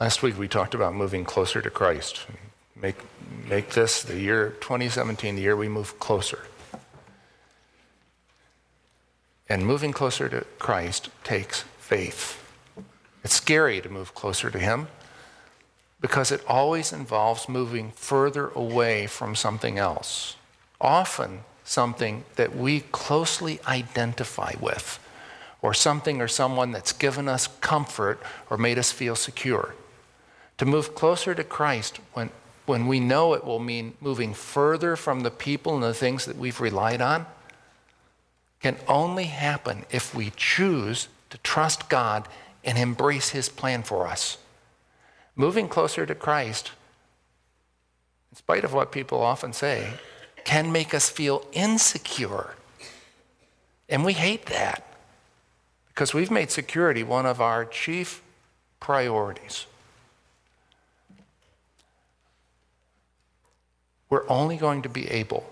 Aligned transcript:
Last 0.00 0.22
week 0.22 0.38
we 0.38 0.46
talked 0.46 0.74
about 0.74 0.94
moving 0.94 1.24
closer 1.24 1.60
to 1.60 1.70
Christ. 1.70 2.20
Make, 2.80 2.94
make 3.48 3.70
this 3.70 4.00
the 4.00 4.20
year 4.20 4.50
2017, 4.60 5.34
the 5.34 5.42
year 5.42 5.56
we 5.56 5.68
move 5.68 5.98
closer. 5.98 6.44
And 9.48 9.66
moving 9.66 9.92
closer 9.92 10.28
to 10.28 10.46
Christ 10.60 11.10
takes 11.24 11.62
faith. 11.78 12.40
It's 13.24 13.34
scary 13.34 13.80
to 13.80 13.88
move 13.88 14.14
closer 14.14 14.50
to 14.50 14.58
Him 14.60 14.86
because 16.00 16.30
it 16.30 16.44
always 16.46 16.92
involves 16.92 17.48
moving 17.48 17.90
further 17.90 18.50
away 18.50 19.08
from 19.08 19.34
something 19.34 19.78
else, 19.78 20.36
often 20.80 21.40
something 21.64 22.24
that 22.36 22.54
we 22.54 22.80
closely 22.92 23.58
identify 23.66 24.52
with, 24.60 25.00
or 25.60 25.74
something 25.74 26.20
or 26.20 26.28
someone 26.28 26.70
that's 26.70 26.92
given 26.92 27.26
us 27.26 27.48
comfort 27.60 28.22
or 28.48 28.56
made 28.56 28.78
us 28.78 28.92
feel 28.92 29.16
secure. 29.16 29.74
To 30.58 30.66
move 30.66 30.94
closer 30.94 31.34
to 31.34 31.44
Christ 31.44 31.98
when, 32.12 32.30
when 32.66 32.86
we 32.86 33.00
know 33.00 33.34
it 33.34 33.44
will 33.44 33.60
mean 33.60 33.94
moving 34.00 34.34
further 34.34 34.96
from 34.96 35.20
the 35.20 35.30
people 35.30 35.74
and 35.74 35.82
the 35.82 35.94
things 35.94 36.24
that 36.26 36.36
we've 36.36 36.60
relied 36.60 37.00
on 37.00 37.26
can 38.60 38.76
only 38.88 39.24
happen 39.24 39.84
if 39.90 40.14
we 40.14 40.32
choose 40.36 41.08
to 41.30 41.38
trust 41.38 41.88
God 41.88 42.26
and 42.64 42.76
embrace 42.76 43.30
His 43.30 43.48
plan 43.48 43.84
for 43.84 44.08
us. 44.08 44.38
Moving 45.36 45.68
closer 45.68 46.04
to 46.04 46.14
Christ, 46.14 46.72
in 48.32 48.36
spite 48.36 48.64
of 48.64 48.74
what 48.74 48.90
people 48.90 49.22
often 49.22 49.52
say, 49.52 49.92
can 50.44 50.72
make 50.72 50.92
us 50.92 51.08
feel 51.08 51.46
insecure. 51.52 52.54
And 53.88 54.04
we 54.04 54.14
hate 54.14 54.46
that 54.46 54.84
because 55.88 56.12
we've 56.12 56.30
made 56.30 56.50
security 56.50 57.04
one 57.04 57.26
of 57.26 57.40
our 57.40 57.64
chief 57.64 58.22
priorities. 58.80 59.66
We're 64.10 64.28
only 64.28 64.56
going 64.56 64.82
to 64.82 64.88
be 64.88 65.08
able 65.08 65.50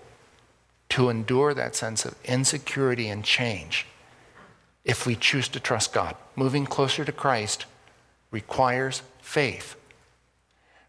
to 0.89 1.09
endure 1.09 1.53
that 1.53 1.75
sense 1.75 2.05
of 2.05 2.15
insecurity 2.25 3.07
and 3.07 3.23
change 3.23 3.85
if 4.85 5.05
we 5.05 5.15
choose 5.15 5.47
to 5.49 5.59
trust 5.59 5.93
God. 5.93 6.15
Moving 6.35 6.65
closer 6.65 7.03
to 7.03 7.11
Christ 7.11 7.65
requires 8.31 9.01
faith. 9.21 9.75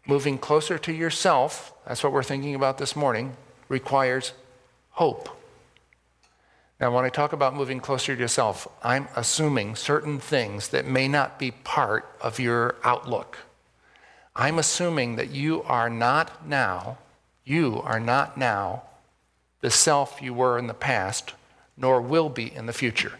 Moving 0.07 0.37
closer 0.37 0.77
to 0.79 0.93
yourself, 0.93 1.73
that's 1.85 2.03
what 2.03 2.13
we're 2.13 2.23
thinking 2.23 2.55
about 2.55 2.77
this 2.77 2.95
morning, 2.95 3.35
requires 3.67 4.33
hope. 4.91 5.29
Now, 6.79 6.95
when 6.95 7.03
I 7.03 7.09
talk 7.09 7.33
about 7.33 7.55
moving 7.55 7.81
closer 7.81 8.15
to 8.15 8.21
yourself, 8.21 8.67
I'm 8.81 9.09
assuming 9.15 9.75
certain 9.75 10.17
things 10.17 10.69
that 10.69 10.85
may 10.87 11.09
not 11.09 11.37
be 11.37 11.51
part 11.51 12.09
of 12.21 12.39
your 12.39 12.75
outlook. 12.85 13.37
I'm 14.33 14.57
assuming 14.57 15.17
that 15.17 15.29
you 15.29 15.61
are 15.63 15.89
not 15.89 16.47
now, 16.47 16.97
you 17.49 17.81
are 17.83 17.99
not 17.99 18.37
now 18.37 18.83
the 19.61 19.71
self 19.71 20.21
you 20.21 20.33
were 20.33 20.59
in 20.59 20.67
the 20.67 20.73
past, 20.73 21.33
nor 21.75 21.99
will 21.99 22.29
be 22.29 22.53
in 22.53 22.67
the 22.67 22.73
future. 22.73 23.13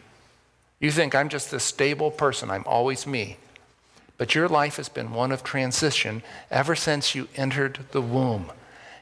You 0.79 0.91
think 0.91 1.15
I'm 1.15 1.29
just 1.29 1.51
this 1.51 1.63
stable 1.63 2.11
person, 2.11 2.49
I'm 2.49 2.63
always 2.65 3.07
me. 3.07 3.37
But 4.17 4.35
your 4.35 4.47
life 4.47 4.77
has 4.77 4.87
been 4.87 5.13
one 5.13 5.31
of 5.31 5.43
transition 5.43 6.21
ever 6.51 6.75
since 6.75 7.15
you 7.15 7.27
entered 7.35 7.79
the 7.91 8.01
womb. 8.01 8.51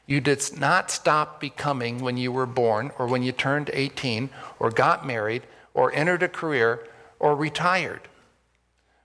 You 0.06 0.20
did 0.20 0.58
not 0.58 0.90
stop 0.90 1.40
becoming 1.40 1.98
when 1.98 2.16
you 2.16 2.32
were 2.32 2.46
born, 2.46 2.90
or 2.98 3.06
when 3.06 3.22
you 3.22 3.32
turned 3.32 3.70
18, 3.72 4.30
or 4.58 4.70
got 4.70 5.06
married, 5.06 5.42
or 5.74 5.92
entered 5.92 6.22
a 6.22 6.28
career, 6.28 6.88
or 7.20 7.36
retired. 7.36 8.00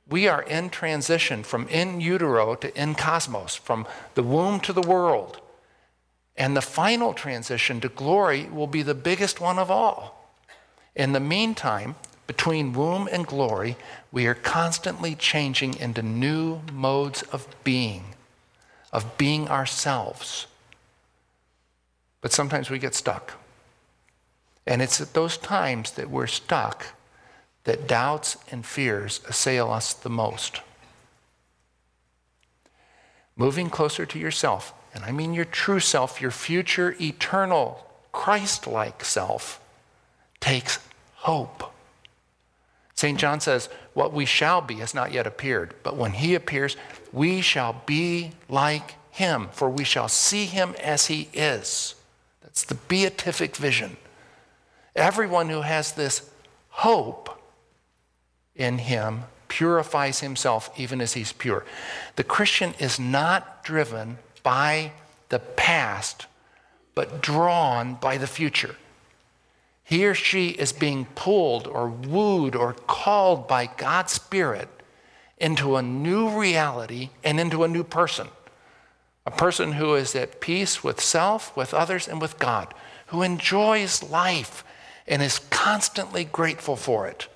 We 0.07 0.27
are 0.27 0.43
in 0.43 0.69
transition 0.69 1.43
from 1.43 1.67
in 1.67 1.99
utero 1.99 2.55
to 2.55 2.81
in 2.81 2.95
cosmos, 2.95 3.55
from 3.55 3.85
the 4.15 4.23
womb 4.23 4.61
to 4.61 4.71
the 4.71 4.81
world. 4.81 5.41
And 6.35 6.57
the 6.57 6.61
final 6.61 7.13
transition 7.13 7.79
to 7.81 7.89
glory 7.89 8.45
will 8.45 8.67
be 8.67 8.81
the 8.81 8.95
biggest 8.95 9.39
one 9.39 9.59
of 9.59 9.69
all. 9.69 10.29
In 10.95 11.13
the 11.13 11.19
meantime, 11.19 11.95
between 12.25 12.73
womb 12.73 13.07
and 13.11 13.27
glory, 13.27 13.75
we 14.11 14.25
are 14.25 14.33
constantly 14.33 15.15
changing 15.15 15.77
into 15.77 16.01
new 16.01 16.61
modes 16.71 17.21
of 17.23 17.47
being, 17.63 18.15
of 18.91 19.17
being 19.17 19.47
ourselves. 19.49 20.47
But 22.21 22.31
sometimes 22.31 22.69
we 22.69 22.79
get 22.79 22.95
stuck. 22.95 23.33
And 24.65 24.81
it's 24.81 25.01
at 25.01 25.13
those 25.13 25.37
times 25.37 25.91
that 25.91 26.09
we're 26.09 26.27
stuck 26.27 26.87
that 27.65 27.87
doubts 27.87 28.37
and 28.51 28.65
fears 28.65 29.21
assail 29.27 29.71
us 29.71 29.93
the 29.93 30.09
most. 30.09 30.61
Moving 33.35 33.69
closer 33.69 34.05
to 34.05 34.19
yourself 34.19 34.73
and 34.93 35.03
I 35.03 35.11
mean 35.11 35.33
your 35.33 35.45
true 35.45 35.79
self, 35.79 36.21
your 36.21 36.31
future, 36.31 36.95
eternal, 37.01 37.85
Christ 38.11 38.67
like 38.67 39.03
self, 39.03 39.59
takes 40.39 40.79
hope. 41.15 41.73
St. 42.95 43.17
John 43.17 43.39
says, 43.39 43.69
What 43.93 44.13
we 44.13 44.25
shall 44.25 44.61
be 44.61 44.75
has 44.75 44.93
not 44.93 45.11
yet 45.11 45.25
appeared, 45.25 45.73
but 45.83 45.97
when 45.97 46.11
he 46.11 46.35
appears, 46.35 46.77
we 47.11 47.41
shall 47.41 47.81
be 47.85 48.31
like 48.47 48.95
him, 49.11 49.49
for 49.51 49.69
we 49.69 49.83
shall 49.83 50.07
see 50.07 50.45
him 50.45 50.75
as 50.81 51.07
he 51.07 51.29
is. 51.33 51.95
That's 52.41 52.63
the 52.63 52.75
beatific 52.75 53.55
vision. 53.55 53.97
Everyone 54.95 55.49
who 55.49 55.61
has 55.61 55.93
this 55.93 56.29
hope 56.69 57.41
in 58.55 58.77
him 58.77 59.23
purifies 59.47 60.19
himself 60.19 60.71
even 60.77 61.01
as 61.01 61.13
he's 61.13 61.31
pure. 61.31 61.65
The 62.15 62.23
Christian 62.23 62.73
is 62.79 62.99
not 62.99 63.63
driven 63.63 64.17
by 64.43 64.91
the 65.29 65.39
past, 65.39 66.27
but 66.93 67.21
drawn 67.21 67.95
by 67.95 68.17
the 68.17 68.27
future. 68.27 68.75
He 69.83 70.05
or 70.05 70.13
she 70.13 70.49
is 70.49 70.71
being 70.71 71.05
pulled 71.15 71.67
or 71.67 71.89
wooed 71.89 72.55
or 72.55 72.73
called 72.73 73.47
by 73.47 73.65
God's 73.65 74.13
Spirit 74.13 74.69
into 75.37 75.75
a 75.75 75.81
new 75.81 76.29
reality 76.29 77.09
and 77.23 77.39
into 77.39 77.63
a 77.63 77.67
new 77.67 77.83
person. 77.83 78.27
A 79.25 79.31
person 79.31 79.73
who 79.73 79.95
is 79.95 80.15
at 80.15 80.41
peace 80.41 80.83
with 80.83 81.01
self, 81.01 81.55
with 81.55 81.73
others, 81.73 82.07
and 82.07 82.21
with 82.21 82.39
God, 82.39 82.73
who 83.07 83.21
enjoys 83.21 84.03
life 84.03 84.63
and 85.07 85.21
is 85.21 85.39
constantly 85.49 86.23
grateful 86.23 86.75
for 86.75 87.07
it. 87.07 87.27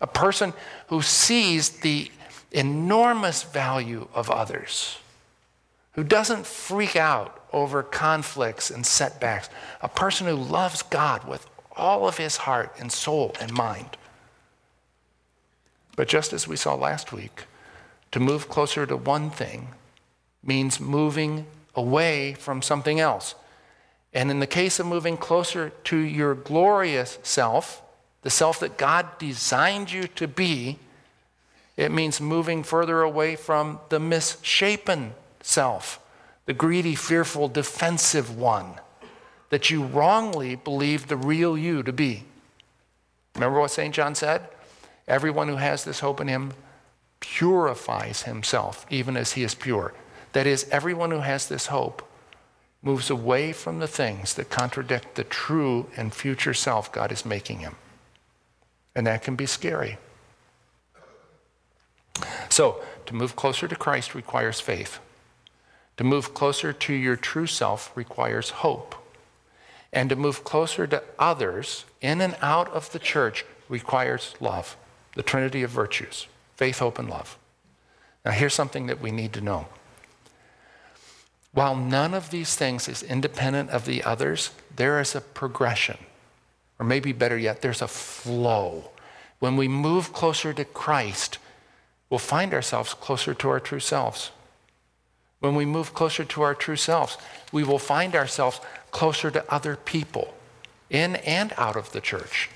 A 0.00 0.06
person 0.06 0.52
who 0.88 1.02
sees 1.02 1.70
the 1.70 2.10
enormous 2.52 3.42
value 3.42 4.08
of 4.14 4.30
others 4.30 4.98
who 5.96 6.04
doesn't 6.04 6.46
freak 6.46 6.94
out 6.94 7.42
over 7.52 7.82
conflicts 7.82 8.70
and 8.70 8.86
setbacks, 8.86 9.48
a 9.80 9.88
person 9.88 10.26
who 10.26 10.34
loves 10.34 10.82
God 10.82 11.26
with 11.26 11.46
all 11.74 12.06
of 12.06 12.18
his 12.18 12.36
heart 12.36 12.74
and 12.78 12.92
soul 12.92 13.34
and 13.40 13.52
mind. 13.52 13.96
But 15.96 16.08
just 16.08 16.34
as 16.34 16.46
we 16.46 16.56
saw 16.56 16.74
last 16.74 17.12
week, 17.12 17.44
to 18.12 18.20
move 18.20 18.48
closer 18.48 18.86
to 18.86 18.96
one 18.96 19.30
thing 19.30 19.68
means 20.42 20.78
moving 20.78 21.46
away 21.74 22.34
from 22.34 22.60
something 22.60 23.00
else. 23.00 23.34
And 24.12 24.30
in 24.30 24.38
the 24.38 24.46
case 24.46 24.78
of 24.78 24.86
moving 24.86 25.16
closer 25.16 25.70
to 25.84 25.96
your 25.96 26.34
glorious 26.34 27.18
self, 27.22 27.82
the 28.20 28.30
self 28.30 28.60
that 28.60 28.76
God 28.76 29.18
designed 29.18 29.90
you 29.90 30.06
to 30.08 30.28
be, 30.28 30.78
it 31.76 31.90
means 31.90 32.20
moving 32.20 32.62
further 32.62 33.00
away 33.00 33.34
from 33.36 33.80
the 33.88 34.00
misshapen 34.00 35.14
self, 35.46 36.00
the 36.46 36.52
greedy, 36.52 36.94
fearful, 36.94 37.48
defensive 37.48 38.36
one 38.36 38.74
that 39.50 39.70
you 39.70 39.84
wrongly 39.84 40.56
believe 40.56 41.06
the 41.06 41.16
real 41.16 41.56
you 41.56 41.82
to 41.82 41.92
be. 41.92 42.24
Remember 43.34 43.60
what 43.60 43.70
St. 43.70 43.94
John 43.94 44.14
said? 44.14 44.48
Everyone 45.06 45.48
who 45.48 45.56
has 45.56 45.84
this 45.84 46.00
hope 46.00 46.20
in 46.20 46.28
him 46.28 46.52
purifies 47.20 48.22
himself, 48.22 48.86
even 48.90 49.16
as 49.16 49.32
he 49.32 49.42
is 49.44 49.54
pure. 49.54 49.94
That 50.32 50.46
is, 50.46 50.68
everyone 50.70 51.12
who 51.12 51.20
has 51.20 51.48
this 51.48 51.66
hope 51.66 52.06
moves 52.82 53.08
away 53.08 53.52
from 53.52 53.78
the 53.78 53.86
things 53.86 54.34
that 54.34 54.50
contradict 54.50 55.14
the 55.14 55.24
true 55.24 55.88
and 55.96 56.12
future 56.12 56.54
self 56.54 56.90
God 56.90 57.12
is 57.12 57.24
making 57.24 57.60
him. 57.60 57.76
And 58.94 59.06
that 59.06 59.22
can 59.22 59.36
be 59.36 59.46
scary. 59.46 59.98
So, 62.48 62.80
to 63.06 63.14
move 63.14 63.36
closer 63.36 63.68
to 63.68 63.76
Christ 63.76 64.14
requires 64.14 64.60
faith. 64.60 64.98
To 65.96 66.04
move 66.04 66.34
closer 66.34 66.72
to 66.72 66.92
your 66.92 67.16
true 67.16 67.46
self 67.46 67.90
requires 67.96 68.50
hope. 68.50 68.94
And 69.92 70.10
to 70.10 70.16
move 70.16 70.44
closer 70.44 70.86
to 70.86 71.02
others 71.18 71.84
in 72.00 72.20
and 72.20 72.36
out 72.42 72.68
of 72.68 72.92
the 72.92 72.98
church 72.98 73.44
requires 73.68 74.34
love, 74.40 74.76
the 75.14 75.22
trinity 75.22 75.62
of 75.62 75.70
virtues 75.70 76.26
faith, 76.56 76.78
hope, 76.78 76.98
and 76.98 77.10
love. 77.10 77.38
Now, 78.24 78.30
here's 78.32 78.54
something 78.54 78.86
that 78.86 79.00
we 79.00 79.10
need 79.10 79.32
to 79.34 79.40
know. 79.40 79.66
While 81.52 81.76
none 81.76 82.12
of 82.12 82.30
these 82.30 82.56
things 82.56 82.88
is 82.88 83.02
independent 83.02 83.70
of 83.70 83.86
the 83.86 84.02
others, 84.04 84.50
there 84.74 85.00
is 85.00 85.14
a 85.14 85.20
progression. 85.20 85.96
Or 86.78 86.84
maybe 86.84 87.12
better 87.12 87.38
yet, 87.38 87.62
there's 87.62 87.82
a 87.82 87.88
flow. 87.88 88.90
When 89.38 89.56
we 89.56 89.68
move 89.68 90.12
closer 90.12 90.52
to 90.52 90.64
Christ, 90.64 91.38
we'll 92.10 92.18
find 92.18 92.52
ourselves 92.52 92.94
closer 92.94 93.32
to 93.34 93.48
our 93.48 93.60
true 93.60 93.80
selves. 93.80 94.30
When 95.40 95.54
we 95.54 95.66
move 95.66 95.94
closer 95.94 96.24
to 96.24 96.42
our 96.42 96.54
true 96.54 96.76
selves, 96.76 97.18
we 97.52 97.62
will 97.62 97.78
find 97.78 98.14
ourselves 98.14 98.60
closer 98.90 99.30
to 99.30 99.52
other 99.52 99.76
people 99.76 100.34
in 100.88 101.16
and 101.16 101.52
out 101.56 101.76
of 101.76 101.92
the 101.92 102.00
church. 102.00 102.48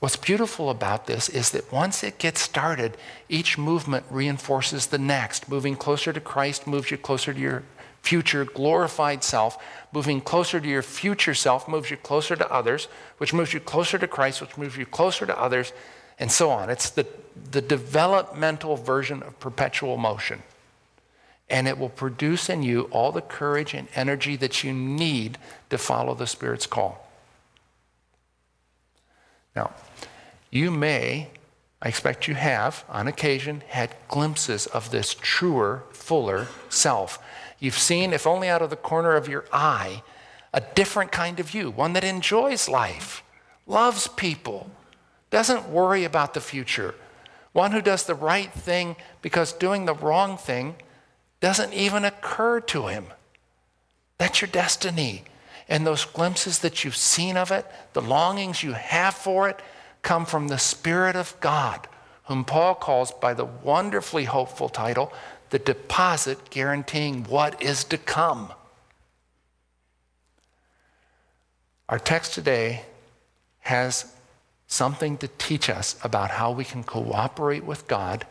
What's 0.00 0.16
beautiful 0.16 0.70
about 0.70 1.06
this 1.06 1.28
is 1.28 1.50
that 1.50 1.72
once 1.72 2.04
it 2.04 2.18
gets 2.18 2.40
started, 2.40 2.96
each 3.28 3.58
movement 3.58 4.04
reinforces 4.10 4.86
the 4.86 4.98
next. 4.98 5.48
Moving 5.48 5.74
closer 5.74 6.12
to 6.12 6.20
Christ 6.20 6.68
moves 6.68 6.92
you 6.92 6.96
closer 6.96 7.34
to 7.34 7.40
your 7.40 7.64
future 8.00 8.44
glorified 8.44 9.24
self. 9.24 9.60
Moving 9.92 10.20
closer 10.20 10.60
to 10.60 10.68
your 10.68 10.82
future 10.82 11.34
self 11.34 11.66
moves 11.66 11.90
you 11.90 11.96
closer 11.96 12.36
to 12.36 12.52
others, 12.52 12.86
which 13.18 13.34
moves 13.34 13.52
you 13.52 13.58
closer 13.58 13.98
to 13.98 14.06
Christ, 14.06 14.40
which 14.40 14.56
moves 14.56 14.76
you 14.76 14.86
closer 14.86 15.26
to 15.26 15.36
others, 15.36 15.72
and 16.20 16.30
so 16.30 16.48
on. 16.50 16.70
It's 16.70 16.90
the, 16.90 17.06
the 17.50 17.60
developmental 17.60 18.76
version 18.76 19.24
of 19.24 19.40
perpetual 19.40 19.96
motion. 19.96 20.44
And 21.50 21.66
it 21.66 21.78
will 21.78 21.88
produce 21.88 22.50
in 22.50 22.62
you 22.62 22.82
all 22.90 23.10
the 23.10 23.22
courage 23.22 23.74
and 23.74 23.88
energy 23.94 24.36
that 24.36 24.62
you 24.62 24.72
need 24.72 25.38
to 25.70 25.78
follow 25.78 26.14
the 26.14 26.26
Spirit's 26.26 26.66
call. 26.66 27.08
Now, 29.56 29.72
you 30.50 30.70
may, 30.70 31.28
I 31.80 31.88
expect 31.88 32.28
you 32.28 32.34
have, 32.34 32.84
on 32.88 33.08
occasion, 33.08 33.62
had 33.68 33.94
glimpses 34.08 34.66
of 34.66 34.90
this 34.90 35.14
truer, 35.14 35.84
fuller 35.90 36.48
self. 36.68 37.18
You've 37.58 37.78
seen, 37.78 38.12
if 38.12 38.26
only 38.26 38.48
out 38.48 38.62
of 38.62 38.70
the 38.70 38.76
corner 38.76 39.16
of 39.16 39.28
your 39.28 39.44
eye, 39.52 40.02
a 40.52 40.62
different 40.74 41.12
kind 41.12 41.40
of 41.40 41.54
you, 41.54 41.70
one 41.70 41.92
that 41.94 42.04
enjoys 42.04 42.68
life, 42.68 43.22
loves 43.66 44.08
people, 44.08 44.70
doesn't 45.30 45.68
worry 45.68 46.04
about 46.04 46.34
the 46.34 46.40
future, 46.40 46.94
one 47.52 47.72
who 47.72 47.82
does 47.82 48.04
the 48.04 48.14
right 48.14 48.52
thing 48.52 48.96
because 49.20 49.52
doing 49.52 49.84
the 49.84 49.94
wrong 49.94 50.36
thing 50.38 50.76
doesn't 51.40 51.72
even 51.72 52.04
occur 52.04 52.60
to 52.60 52.86
him. 52.86 53.06
That's 54.18 54.40
your 54.40 54.48
destiny. 54.48 55.24
And 55.68 55.86
those 55.86 56.04
glimpses 56.04 56.60
that 56.60 56.82
you've 56.82 56.96
seen 56.96 57.36
of 57.36 57.50
it, 57.50 57.66
the 57.92 58.02
longings 58.02 58.62
you 58.62 58.72
have 58.72 59.14
for 59.14 59.48
it, 59.48 59.60
come 60.02 60.24
from 60.24 60.48
the 60.48 60.58
Spirit 60.58 61.14
of 61.14 61.38
God, 61.40 61.86
whom 62.24 62.44
Paul 62.44 62.74
calls 62.74 63.12
by 63.12 63.34
the 63.34 63.44
wonderfully 63.44 64.24
hopeful 64.24 64.68
title, 64.68 65.12
the 65.50 65.58
deposit 65.58 66.50
guaranteeing 66.50 67.24
what 67.24 67.62
is 67.62 67.84
to 67.84 67.98
come. 67.98 68.52
Our 71.88 71.98
text 71.98 72.34
today 72.34 72.82
has 73.60 74.12
something 74.66 75.16
to 75.18 75.28
teach 75.38 75.70
us 75.70 75.96
about 76.02 76.30
how 76.30 76.52
we 76.52 76.64
can 76.64 76.84
cooperate 76.84 77.64
with 77.64 77.88
God 77.88 78.26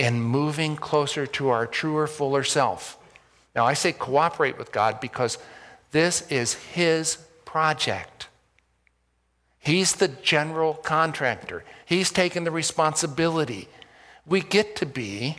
in 0.00 0.18
moving 0.18 0.76
closer 0.76 1.26
to 1.26 1.50
our 1.50 1.66
truer, 1.66 2.06
fuller 2.06 2.42
self. 2.42 2.96
Now, 3.54 3.66
I 3.66 3.74
say 3.74 3.92
cooperate 3.92 4.56
with 4.56 4.72
God 4.72 4.98
because 4.98 5.36
this 5.90 6.26
is 6.30 6.54
His 6.54 7.16
project. 7.44 8.28
He's 9.58 9.96
the 9.96 10.08
general 10.08 10.72
contractor, 10.72 11.64
He's 11.84 12.10
taken 12.10 12.44
the 12.44 12.50
responsibility. 12.50 13.68
We 14.24 14.40
get 14.40 14.74
to 14.76 14.86
be, 14.86 15.36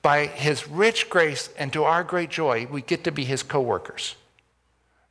by 0.00 0.26
His 0.26 0.68
rich 0.68 1.10
grace 1.10 1.50
and 1.58 1.72
to 1.72 1.82
our 1.82 2.04
great 2.04 2.30
joy, 2.30 2.68
we 2.70 2.82
get 2.82 3.02
to 3.04 3.10
be 3.10 3.24
His 3.24 3.42
co 3.42 3.60
workers. 3.60 4.14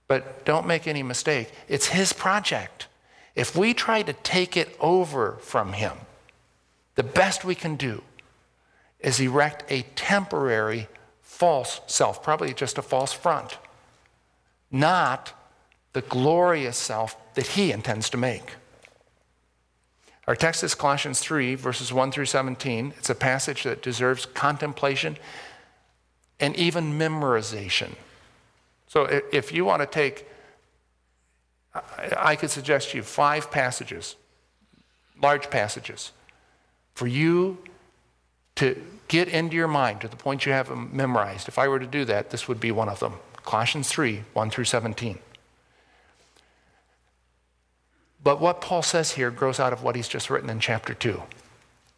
But 0.07 0.45
don't 0.45 0.65
make 0.65 0.87
any 0.87 1.03
mistake, 1.03 1.51
it's 1.67 1.87
His 1.87 2.13
project. 2.13 2.87
If 3.35 3.53
we 3.53 3.73
try 3.73 4.01
to 4.01 4.13
take 4.13 4.55
it 4.55 4.77
over 4.79 5.33
from 5.41 5.73
him, 5.73 5.97
the 6.95 7.03
best 7.03 7.43
we 7.43 7.55
can 7.55 7.75
do 7.75 8.01
is 9.03 9.19
erect 9.19 9.71
a 9.71 9.83
temporary 9.95 10.87
false 11.21 11.81
self, 11.87 12.23
probably 12.23 12.53
just 12.53 12.77
a 12.77 12.81
false 12.81 13.13
front, 13.13 13.57
not 14.71 15.33
the 15.93 16.01
glorious 16.01 16.77
self 16.77 17.15
that 17.35 17.47
he 17.47 17.71
intends 17.71 18.09
to 18.09 18.17
make. 18.17 18.55
Our 20.25 20.35
text 20.35 20.63
is 20.63 20.73
Colossians 20.73 21.19
3, 21.19 21.55
verses 21.55 21.91
1 21.91 22.11
through 22.11 22.25
17. 22.25 22.93
It's 22.97 23.09
a 23.09 23.15
passage 23.15 23.63
that 23.63 23.83
deserves 23.83 24.25
contemplation 24.25 25.17
and 26.39 26.55
even 26.55 26.97
memorization. 26.97 27.95
So 28.87 29.21
if 29.31 29.51
you 29.51 29.65
want 29.65 29.81
to 29.81 29.85
take 29.85 30.27
I 32.17 32.35
could 32.35 32.51
suggest 32.51 32.93
you 32.93 33.01
five 33.01 33.49
passages, 33.49 34.15
large 35.21 35.49
passages, 35.49 36.11
for 36.93 37.07
you 37.07 37.57
to 38.55 38.81
get 39.07 39.27
into 39.27 39.55
your 39.55 39.67
mind 39.67 40.01
to 40.01 40.07
the 40.07 40.15
point 40.15 40.45
you 40.45 40.51
have 40.51 40.69
them 40.69 40.89
memorized. 40.93 41.47
If 41.47 41.57
I 41.57 41.67
were 41.67 41.79
to 41.79 41.87
do 41.87 42.05
that, 42.05 42.29
this 42.29 42.47
would 42.47 42.59
be 42.59 42.71
one 42.71 42.89
of 42.89 42.99
them 42.99 43.13
Colossians 43.43 43.89
3 43.89 44.23
1 44.33 44.49
through 44.49 44.65
17. 44.65 45.19
But 48.23 48.39
what 48.39 48.61
Paul 48.61 48.81
says 48.81 49.11
here 49.11 49.31
grows 49.31 49.59
out 49.59 49.73
of 49.73 49.83
what 49.83 49.95
he's 49.95 50.07
just 50.07 50.29
written 50.29 50.49
in 50.49 50.59
chapter 50.59 50.93
2. 50.93 51.21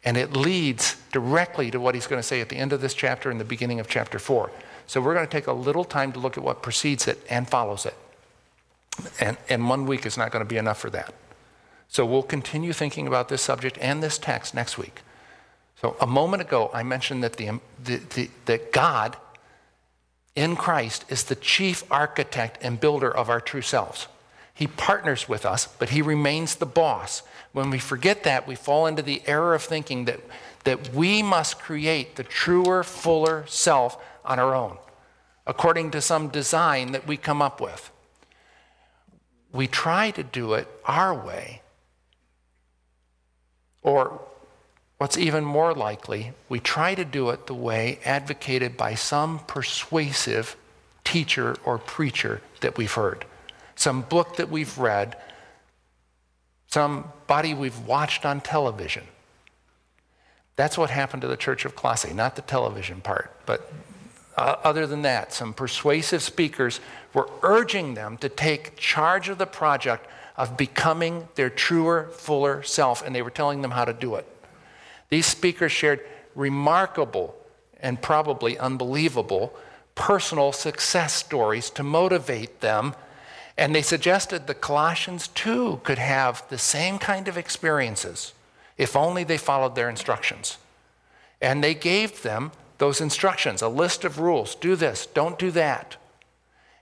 And 0.04 0.16
it 0.16 0.32
leads 0.32 0.96
directly 1.12 1.70
to 1.70 1.80
what 1.80 1.94
he's 1.94 2.06
going 2.06 2.20
to 2.20 2.26
say 2.26 2.40
at 2.40 2.48
the 2.48 2.56
end 2.56 2.72
of 2.72 2.80
this 2.80 2.94
chapter 2.94 3.30
and 3.30 3.40
the 3.40 3.44
beginning 3.44 3.80
of 3.80 3.88
chapter 3.88 4.18
4. 4.18 4.50
So 4.86 5.00
we're 5.00 5.14
going 5.14 5.26
to 5.26 5.30
take 5.30 5.46
a 5.46 5.52
little 5.52 5.84
time 5.84 6.12
to 6.12 6.18
look 6.18 6.36
at 6.36 6.44
what 6.44 6.62
precedes 6.62 7.08
it 7.08 7.24
and 7.30 7.48
follows 7.48 7.86
it. 7.86 7.94
And, 9.20 9.36
and 9.48 9.68
one 9.68 9.86
week 9.86 10.06
is 10.06 10.16
not 10.16 10.32
going 10.32 10.44
to 10.44 10.48
be 10.48 10.56
enough 10.56 10.78
for 10.78 10.90
that. 10.90 11.14
So 11.88 12.04
we'll 12.04 12.22
continue 12.22 12.72
thinking 12.72 13.06
about 13.06 13.28
this 13.28 13.42
subject 13.42 13.78
and 13.80 14.02
this 14.02 14.18
text 14.18 14.54
next 14.54 14.78
week. 14.78 15.02
So 15.80 15.96
a 16.00 16.06
moment 16.06 16.42
ago, 16.42 16.70
I 16.72 16.82
mentioned 16.82 17.22
that, 17.22 17.36
the, 17.36 17.48
um, 17.48 17.60
the, 17.82 17.96
the, 17.96 18.30
that 18.46 18.72
God 18.72 19.16
in 20.34 20.56
Christ 20.56 21.04
is 21.08 21.24
the 21.24 21.34
chief 21.34 21.84
architect 21.90 22.58
and 22.62 22.80
builder 22.80 23.14
of 23.14 23.28
our 23.28 23.40
true 23.40 23.62
selves. 23.62 24.08
He 24.54 24.66
partners 24.66 25.28
with 25.28 25.44
us, 25.44 25.66
but 25.78 25.90
he 25.90 26.00
remains 26.00 26.56
the 26.56 26.66
boss. 26.66 27.22
When 27.52 27.70
we 27.70 27.78
forget 27.78 28.24
that, 28.24 28.46
we 28.46 28.54
fall 28.54 28.86
into 28.86 29.02
the 29.02 29.22
error 29.26 29.54
of 29.54 29.62
thinking 29.62 30.06
that, 30.06 30.20
that 30.64 30.94
we 30.94 31.22
must 31.22 31.58
create 31.58 32.16
the 32.16 32.24
truer, 32.24 32.82
fuller 32.82 33.44
self 33.46 34.02
on 34.24 34.38
our 34.38 34.54
own, 34.54 34.78
according 35.46 35.90
to 35.90 36.00
some 36.00 36.28
design 36.28 36.92
that 36.92 37.06
we 37.06 37.16
come 37.16 37.42
up 37.42 37.60
with 37.60 37.90
we 39.56 39.66
try 39.66 40.10
to 40.12 40.22
do 40.22 40.54
it 40.54 40.68
our 40.84 41.14
way. 41.14 41.62
Or 43.82 44.20
what's 44.98 45.18
even 45.18 45.44
more 45.44 45.74
likely, 45.74 46.32
we 46.48 46.60
try 46.60 46.94
to 46.94 47.04
do 47.04 47.30
it 47.30 47.46
the 47.46 47.54
way 47.54 47.98
advocated 48.04 48.76
by 48.76 48.94
some 48.94 49.40
persuasive 49.40 50.56
teacher 51.04 51.56
or 51.64 51.78
preacher 51.78 52.40
that 52.60 52.76
we've 52.76 52.92
heard, 52.92 53.24
some 53.74 54.02
book 54.02 54.36
that 54.36 54.50
we've 54.50 54.76
read, 54.78 55.16
somebody 56.68 57.54
we've 57.54 57.86
watched 57.86 58.24
on 58.24 58.40
television. 58.40 59.04
That's 60.56 60.78
what 60.78 60.90
happened 60.90 61.22
to 61.22 61.28
the 61.28 61.36
Church 61.36 61.64
of 61.64 61.76
Colossae, 61.76 62.14
not 62.14 62.34
the 62.34 62.42
television 62.42 63.00
part, 63.02 63.30
but 63.44 63.70
uh, 64.36 64.56
other 64.64 64.86
than 64.86 65.02
that, 65.02 65.32
some 65.32 65.52
persuasive 65.54 66.22
speakers 66.22 66.80
were 67.14 67.28
urging 67.42 67.94
them 67.94 68.16
to 68.18 68.28
take 68.28 68.76
charge 68.76 69.28
of 69.28 69.38
the 69.38 69.46
project 69.46 70.06
of 70.36 70.56
becoming 70.56 71.28
their 71.36 71.48
truer, 71.48 72.08
fuller 72.12 72.62
self, 72.62 73.02
and 73.06 73.14
they 73.14 73.22
were 73.22 73.30
telling 73.30 73.62
them 73.62 73.70
how 73.70 73.84
to 73.84 73.94
do 73.94 74.14
it. 74.16 74.26
These 75.08 75.26
speakers 75.26 75.72
shared 75.72 76.00
remarkable 76.34 77.34
and 77.80 78.00
probably 78.00 78.58
unbelievable 78.58 79.54
personal 79.94 80.52
success 80.52 81.14
stories 81.14 81.70
to 81.70 81.82
motivate 81.82 82.60
them. 82.60 82.94
And 83.56 83.74
they 83.74 83.82
suggested 83.82 84.46
the 84.46 84.54
Colossians 84.54 85.28
too 85.28 85.80
could 85.82 85.98
have 85.98 86.46
the 86.48 86.58
same 86.58 86.98
kind 86.98 87.28
of 87.28 87.38
experiences 87.38 88.32
if 88.76 88.94
only 88.94 89.24
they 89.24 89.38
followed 89.38 89.74
their 89.74 89.88
instructions. 89.88 90.58
And 91.40 91.64
they 91.64 91.74
gave 91.74 92.22
them 92.22 92.52
those 92.78 93.00
instructions, 93.00 93.62
a 93.62 93.68
list 93.68 94.04
of 94.04 94.18
rules 94.18 94.54
do 94.54 94.76
this, 94.76 95.06
don't 95.06 95.38
do 95.38 95.50
that. 95.52 95.96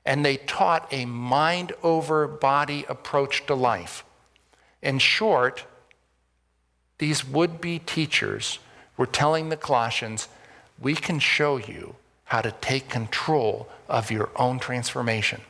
And 0.04 0.25
they 0.25 0.37
taught 0.38 0.93
a 0.93 1.07
mind 1.07 1.73
over 1.83 2.26
body 2.26 2.85
approach 2.88 3.47
to 3.47 3.54
life. 3.54 4.04
In 4.83 4.99
short, 4.99 5.64
these 6.98 7.26
would 7.26 7.60
be 7.60 7.78
teachers 7.78 8.58
were 8.96 9.06
telling 9.06 9.48
the 9.48 9.56
Colossians, 9.56 10.28
we 10.80 10.94
can 10.94 11.18
show 11.18 11.56
you 11.56 11.96
how 12.24 12.40
to 12.40 12.52
take 12.60 12.88
control 12.88 13.68
of 13.88 14.10
your 14.10 14.30
own 14.36 14.58
transformation. 14.58 15.40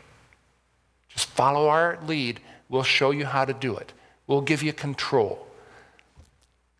Just 1.09 1.29
follow 1.29 1.69
our 1.69 1.99
lead. 2.07 2.41
We'll 2.69 2.83
show 2.83 3.11
you 3.11 3.27
how 3.27 3.45
to 3.45 3.53
do 3.53 3.77
it. 3.77 3.93
We'll 4.27 4.41
give 4.41 4.63
you 4.63 4.73
control. 4.73 5.47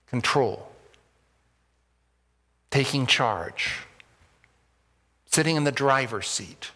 Control 0.07 0.71
taking 2.75 3.07
charge, 3.07 3.83
sitting 5.27 5.55
in 5.55 5.63
the 5.63 5.71
driver's 5.71 6.27
seat. 6.27 6.73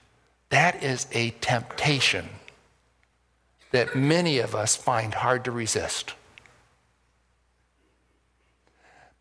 That 0.48 0.80
is 0.80 1.08
a 1.10 1.30
temptation 1.40 2.28
that 3.72 3.96
many 3.96 4.38
of 4.38 4.54
us 4.54 4.76
find 4.76 5.12
hard 5.12 5.44
to 5.46 5.50
resist. 5.50 6.14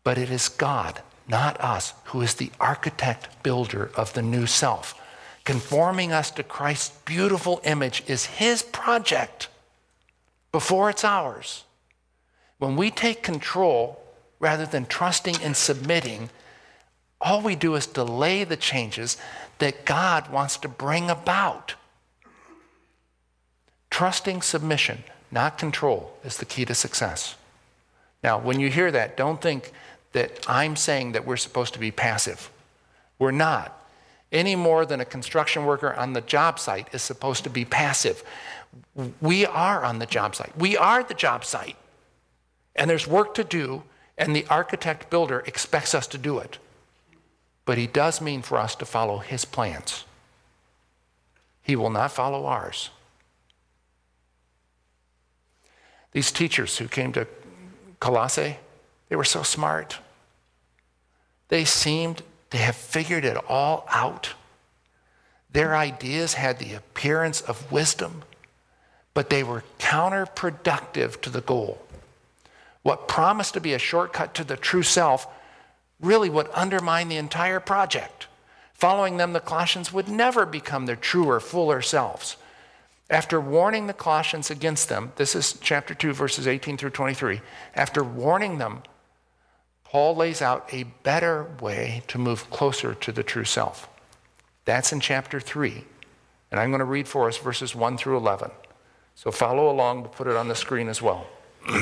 But 0.08 0.16
it 0.16 0.30
is 0.30 0.48
God, 0.48 1.02
not 1.28 1.60
us, 1.60 1.92
who 2.04 2.22
is 2.22 2.36
the 2.36 2.50
architect 2.58 3.42
builder 3.42 3.90
of 3.94 4.14
the 4.14 4.22
new 4.22 4.46
self. 4.46 4.94
conforming 5.44 6.12
us 6.12 6.30
to 6.30 6.42
Christ's 6.42 6.98
beautiful 7.04 7.60
image 7.64 8.02
is 8.06 8.24
His 8.40 8.62
project 8.62 9.48
before 10.50 10.88
it's 10.88 11.04
ours. 11.04 11.64
When 12.58 12.74
we 12.74 12.90
take 12.90 13.22
control 13.22 13.98
rather 14.40 14.64
than 14.64 14.86
trusting 14.86 15.36
and 15.42 15.54
submitting, 15.54 16.30
all 17.20 17.42
we 17.42 17.54
do 17.54 17.74
is 17.74 17.86
delay 17.86 18.44
the 18.44 18.56
changes 18.56 19.18
that 19.58 19.84
God 19.84 20.30
wants 20.30 20.56
to 20.58 20.68
bring 20.68 21.10
about. 21.10 21.74
Trusting 23.90 24.40
submission, 24.40 25.04
not 25.30 25.58
control, 25.58 26.16
is 26.24 26.38
the 26.38 26.46
key 26.46 26.64
to 26.64 26.74
success. 26.74 27.36
Now, 28.22 28.38
when 28.38 28.58
you 28.58 28.70
hear 28.70 28.90
that, 28.90 29.16
don't 29.16 29.40
think 29.40 29.72
that 30.12 30.44
I'm 30.48 30.76
saying 30.76 31.12
that 31.12 31.26
we're 31.26 31.36
supposed 31.36 31.74
to 31.74 31.78
be 31.78 31.90
passive. 31.90 32.50
We're 33.18 33.30
not. 33.30 33.74
Any 34.30 34.56
more 34.56 34.84
than 34.84 35.00
a 35.00 35.04
construction 35.04 35.64
worker 35.64 35.94
on 35.94 36.12
the 36.12 36.20
job 36.20 36.58
site 36.58 36.88
is 36.92 37.02
supposed 37.02 37.44
to 37.44 37.50
be 37.50 37.64
passive. 37.64 38.22
We 39.20 39.46
are 39.46 39.84
on 39.84 39.98
the 39.98 40.06
job 40.06 40.34
site. 40.34 40.56
We 40.56 40.76
are 40.76 41.02
the 41.02 41.14
job 41.14 41.44
site. 41.44 41.76
And 42.76 42.90
there's 42.90 43.06
work 43.06 43.34
to 43.34 43.44
do, 43.44 43.84
and 44.16 44.36
the 44.36 44.46
architect 44.48 45.10
builder 45.10 45.42
expects 45.46 45.94
us 45.94 46.06
to 46.08 46.18
do 46.18 46.38
it. 46.38 46.58
But 47.64 47.78
he 47.78 47.86
does 47.86 48.20
mean 48.20 48.42
for 48.42 48.58
us 48.58 48.74
to 48.76 48.84
follow 48.84 49.18
his 49.18 49.44
plans. 49.44 50.04
He 51.62 51.76
will 51.76 51.90
not 51.90 52.12
follow 52.12 52.46
ours. 52.46 52.90
These 56.12 56.32
teachers 56.32 56.78
who 56.78 56.88
came 56.88 57.12
to 57.12 57.26
Colossae, 58.00 58.56
they 59.08 59.16
were 59.16 59.24
so 59.24 59.42
smart. 59.42 59.98
They 61.48 61.64
seemed 61.64 62.22
to 62.50 62.58
have 62.58 62.76
figured 62.76 63.24
it 63.24 63.36
all 63.48 63.86
out. 63.90 64.34
Their 65.50 65.74
ideas 65.74 66.34
had 66.34 66.58
the 66.58 66.74
appearance 66.74 67.40
of 67.40 67.72
wisdom, 67.72 68.22
but 69.14 69.30
they 69.30 69.42
were 69.42 69.64
counterproductive 69.78 71.20
to 71.22 71.30
the 71.30 71.40
goal. 71.40 71.82
What 72.82 73.08
promised 73.08 73.54
to 73.54 73.60
be 73.60 73.74
a 73.74 73.78
shortcut 73.78 74.34
to 74.34 74.44
the 74.44 74.56
true 74.56 74.82
self 74.82 75.26
really 76.00 76.30
would 76.30 76.48
undermine 76.54 77.08
the 77.08 77.16
entire 77.16 77.60
project. 77.60 78.28
Following 78.74 79.16
them, 79.16 79.32
the 79.32 79.40
Colossians 79.40 79.92
would 79.92 80.08
never 80.08 80.46
become 80.46 80.86
their 80.86 80.96
truer, 80.96 81.40
fuller 81.40 81.82
selves. 81.82 82.36
After 83.10 83.40
warning 83.40 83.86
the 83.86 83.94
Colossians 83.94 84.50
against 84.50 84.88
them, 84.88 85.12
this 85.16 85.34
is 85.34 85.58
chapter 85.60 85.94
2, 85.94 86.12
verses 86.12 86.46
18 86.46 86.76
through 86.76 86.90
23. 86.90 87.40
After 87.74 88.04
warning 88.04 88.58
them, 88.58 88.82
Paul 89.88 90.16
lays 90.16 90.42
out 90.42 90.68
a 90.70 90.82
better 90.82 91.46
way 91.60 92.02
to 92.08 92.18
move 92.18 92.50
closer 92.50 92.94
to 92.94 93.10
the 93.10 93.22
true 93.22 93.44
self. 93.44 93.88
That's 94.66 94.92
in 94.92 95.00
chapter 95.00 95.40
3. 95.40 95.82
And 96.50 96.60
I'm 96.60 96.68
going 96.68 96.80
to 96.80 96.84
read 96.84 97.08
for 97.08 97.26
us 97.26 97.38
verses 97.38 97.74
1 97.74 97.96
through 97.96 98.18
11. 98.18 98.50
So 99.14 99.30
follow 99.30 99.70
along, 99.70 100.02
we'll 100.02 100.10
put 100.10 100.26
it 100.26 100.36
on 100.36 100.48
the 100.48 100.54
screen 100.54 100.88
as 100.88 101.00
well. 101.00 101.26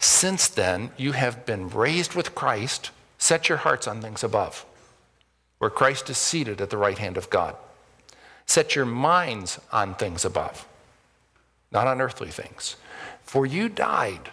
Since 0.00 0.48
then, 0.48 0.90
you 0.96 1.12
have 1.12 1.46
been 1.46 1.68
raised 1.68 2.14
with 2.14 2.34
Christ. 2.34 2.90
Set 3.16 3.48
your 3.48 3.58
hearts 3.58 3.86
on 3.86 4.02
things 4.02 4.24
above, 4.24 4.66
where 5.58 5.70
Christ 5.70 6.10
is 6.10 6.18
seated 6.18 6.60
at 6.60 6.70
the 6.70 6.76
right 6.76 6.98
hand 6.98 7.16
of 7.16 7.30
God. 7.30 7.54
Set 8.44 8.74
your 8.74 8.86
minds 8.86 9.60
on 9.70 9.94
things 9.94 10.24
above, 10.24 10.66
not 11.70 11.86
on 11.86 12.00
earthly 12.00 12.30
things. 12.30 12.74
For 13.22 13.46
you 13.46 13.68
died. 13.68 14.32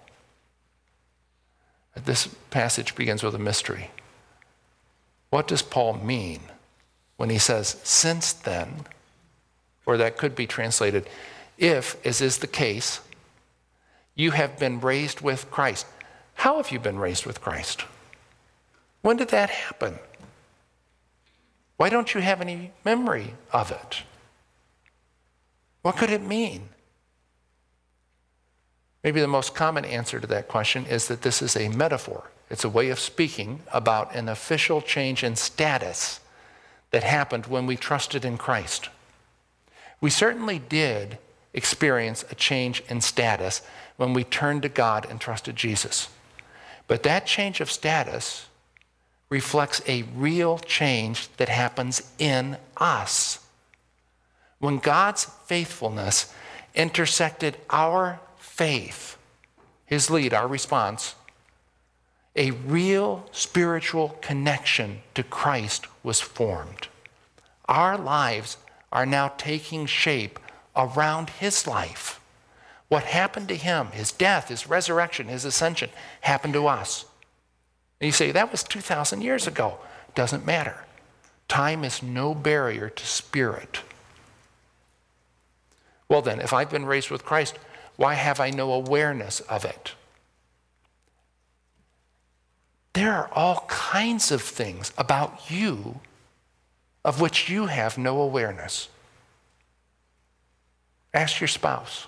This 1.95 2.27
passage 2.49 2.95
begins 2.95 3.23
with 3.23 3.35
a 3.35 3.39
mystery. 3.39 3.91
What 5.29 5.47
does 5.47 5.61
Paul 5.61 5.93
mean 5.93 6.41
when 7.17 7.29
he 7.29 7.37
says, 7.37 7.79
since 7.83 8.33
then, 8.33 8.85
or 9.85 9.97
that 9.97 10.17
could 10.17 10.35
be 10.35 10.47
translated, 10.47 11.07
if, 11.57 12.03
as 12.05 12.21
is 12.21 12.37
the 12.39 12.47
case, 12.47 13.01
you 14.15 14.31
have 14.31 14.59
been 14.59 14.79
raised 14.79 15.21
with 15.21 15.49
Christ? 15.51 15.85
How 16.35 16.57
have 16.57 16.71
you 16.71 16.79
been 16.79 16.99
raised 16.99 17.25
with 17.25 17.41
Christ? 17.41 17.85
When 19.01 19.17
did 19.17 19.29
that 19.29 19.49
happen? 19.49 19.99
Why 21.77 21.89
don't 21.89 22.13
you 22.13 22.21
have 22.21 22.41
any 22.41 22.71
memory 22.85 23.33
of 23.51 23.71
it? 23.71 24.03
What 25.81 25.97
could 25.97 26.11
it 26.11 26.21
mean? 26.21 26.69
Maybe 29.03 29.19
the 29.19 29.27
most 29.27 29.55
common 29.55 29.85
answer 29.85 30.19
to 30.19 30.27
that 30.27 30.47
question 30.47 30.85
is 30.85 31.07
that 31.07 31.23
this 31.23 31.41
is 31.41 31.55
a 31.55 31.69
metaphor. 31.69 32.29
It's 32.49 32.63
a 32.63 32.69
way 32.69 32.89
of 32.89 32.99
speaking 32.99 33.61
about 33.73 34.13
an 34.13 34.29
official 34.29 34.81
change 34.81 35.23
in 35.23 35.35
status 35.35 36.19
that 36.91 37.03
happened 37.03 37.47
when 37.47 37.65
we 37.65 37.77
trusted 37.77 38.25
in 38.25 38.37
Christ. 38.37 38.89
We 40.01 40.09
certainly 40.09 40.59
did 40.59 41.17
experience 41.53 42.25
a 42.29 42.35
change 42.35 42.83
in 42.89 43.01
status 43.01 43.61
when 43.97 44.13
we 44.13 44.23
turned 44.23 44.61
to 44.63 44.69
God 44.69 45.07
and 45.09 45.19
trusted 45.19 45.55
Jesus. 45.55 46.09
But 46.87 47.03
that 47.03 47.25
change 47.25 47.61
of 47.61 47.71
status 47.71 48.47
reflects 49.29 49.81
a 49.87 50.03
real 50.15 50.59
change 50.59 51.29
that 51.37 51.49
happens 51.49 52.11
in 52.19 52.57
us. 52.77 53.39
When 54.59 54.77
God's 54.77 55.25
faithfulness 55.45 56.33
intersected 56.75 57.57
our 57.69 58.19
faith, 58.61 59.17
his 59.87 60.11
lead, 60.11 60.35
our 60.35 60.47
response, 60.47 61.15
a 62.35 62.51
real 62.51 63.25
spiritual 63.31 64.09
connection 64.21 65.01
to 65.15 65.23
Christ 65.23 65.87
was 66.03 66.21
formed. 66.21 66.87
Our 67.65 67.97
lives 67.97 68.57
are 68.91 69.07
now 69.07 69.29
taking 69.29 69.87
shape 69.87 70.39
around 70.75 71.31
his 71.31 71.65
life. 71.65 72.21
What 72.87 73.05
happened 73.05 73.47
to 73.47 73.55
him, 73.55 73.87
his 73.87 74.11
death, 74.11 74.49
his 74.49 74.69
resurrection, 74.69 75.27
his 75.27 75.43
ascension, 75.43 75.89
happened 76.21 76.53
to 76.53 76.67
us. 76.67 77.05
And 77.99 78.05
you 78.05 78.11
say, 78.11 78.31
that 78.31 78.51
was 78.51 78.61
2,000 78.61 79.23
years 79.23 79.47
ago. 79.47 79.79
Doesn't 80.13 80.45
matter. 80.45 80.85
Time 81.47 81.83
is 81.83 82.03
no 82.03 82.35
barrier 82.35 82.91
to 82.91 83.05
spirit. 83.07 83.79
Well, 86.07 86.21
then, 86.21 86.39
if 86.39 86.53
I've 86.53 86.69
been 86.69 86.85
raised 86.85 87.09
with 87.09 87.25
Christ, 87.25 87.57
why 88.01 88.15
have 88.15 88.39
I 88.39 88.49
no 88.49 88.73
awareness 88.73 89.41
of 89.41 89.63
it? 89.63 89.93
There 92.93 93.11
are 93.13 93.29
all 93.31 93.63
kinds 93.67 94.31
of 94.31 94.41
things 94.41 94.91
about 94.97 95.51
you 95.51 95.99
of 97.05 97.21
which 97.21 97.47
you 97.47 97.67
have 97.67 97.99
no 97.99 98.19
awareness. 98.19 98.89
Ask 101.13 101.39
your 101.39 101.47
spouse. 101.47 102.07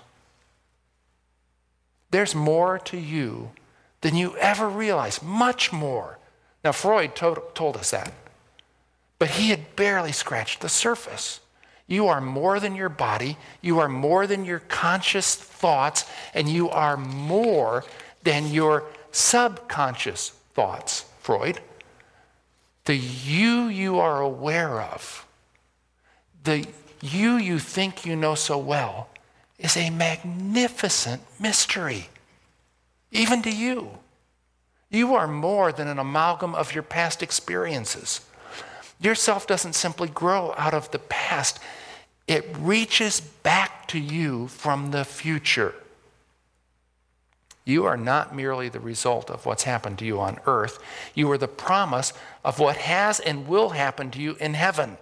There's 2.10 2.34
more 2.34 2.80
to 2.80 2.98
you 2.98 3.52
than 4.00 4.16
you 4.16 4.36
ever 4.38 4.68
realized, 4.68 5.22
much 5.22 5.72
more. 5.72 6.18
Now, 6.64 6.72
Freud 6.72 7.14
told, 7.14 7.54
told 7.54 7.76
us 7.76 7.92
that, 7.92 8.12
but 9.20 9.30
he 9.30 9.50
had 9.50 9.76
barely 9.76 10.10
scratched 10.10 10.60
the 10.60 10.68
surface. 10.68 11.38
You 11.86 12.08
are 12.08 12.20
more 12.20 12.60
than 12.60 12.74
your 12.74 12.88
body, 12.88 13.36
you 13.60 13.78
are 13.78 13.88
more 13.88 14.26
than 14.26 14.44
your 14.44 14.60
conscious 14.60 15.34
thoughts, 15.34 16.06
and 16.32 16.48
you 16.48 16.70
are 16.70 16.96
more 16.96 17.84
than 18.22 18.50
your 18.50 18.84
subconscious 19.12 20.30
thoughts, 20.54 21.04
Freud. 21.20 21.60
The 22.86 22.96
you 22.96 23.68
you 23.68 23.98
are 23.98 24.20
aware 24.20 24.80
of, 24.80 25.26
the 26.42 26.66
you 27.00 27.36
you 27.36 27.58
think 27.58 28.06
you 28.06 28.16
know 28.16 28.34
so 28.34 28.58
well 28.58 29.08
is 29.58 29.76
a 29.76 29.90
magnificent 29.90 31.22
mystery, 31.38 32.08
even 33.12 33.42
to 33.42 33.50
you. 33.50 33.98
You 34.90 35.14
are 35.14 35.26
more 35.26 35.72
than 35.72 35.88
an 35.88 35.98
amalgam 35.98 36.54
of 36.54 36.74
your 36.74 36.82
past 36.82 37.22
experiences. 37.22 38.20
Yourself 39.00 39.46
doesn't 39.46 39.74
simply 39.74 40.08
grow 40.08 40.54
out 40.56 40.74
of 40.74 40.90
the 40.90 40.98
past, 40.98 41.58
it 42.26 42.46
reaches 42.58 43.20
back 43.20 43.86
to 43.88 43.98
you 43.98 44.48
from 44.48 44.90
the 44.90 45.04
future. 45.04 45.74
You 47.66 47.86
are 47.86 47.96
not 47.96 48.34
merely 48.34 48.68
the 48.68 48.80
result 48.80 49.30
of 49.30 49.46
what's 49.46 49.64
happened 49.64 49.98
to 49.98 50.04
you 50.04 50.20
on 50.20 50.38
earth. 50.46 50.78
You 51.14 51.30
are 51.30 51.38
the 51.38 51.48
promise 51.48 52.12
of 52.44 52.58
what 52.58 52.76
has 52.76 53.20
and 53.20 53.48
will 53.48 53.70
happen 53.70 54.10
to 54.12 54.20
you 54.20 54.36
in 54.38 54.54
heaven. 54.54 54.98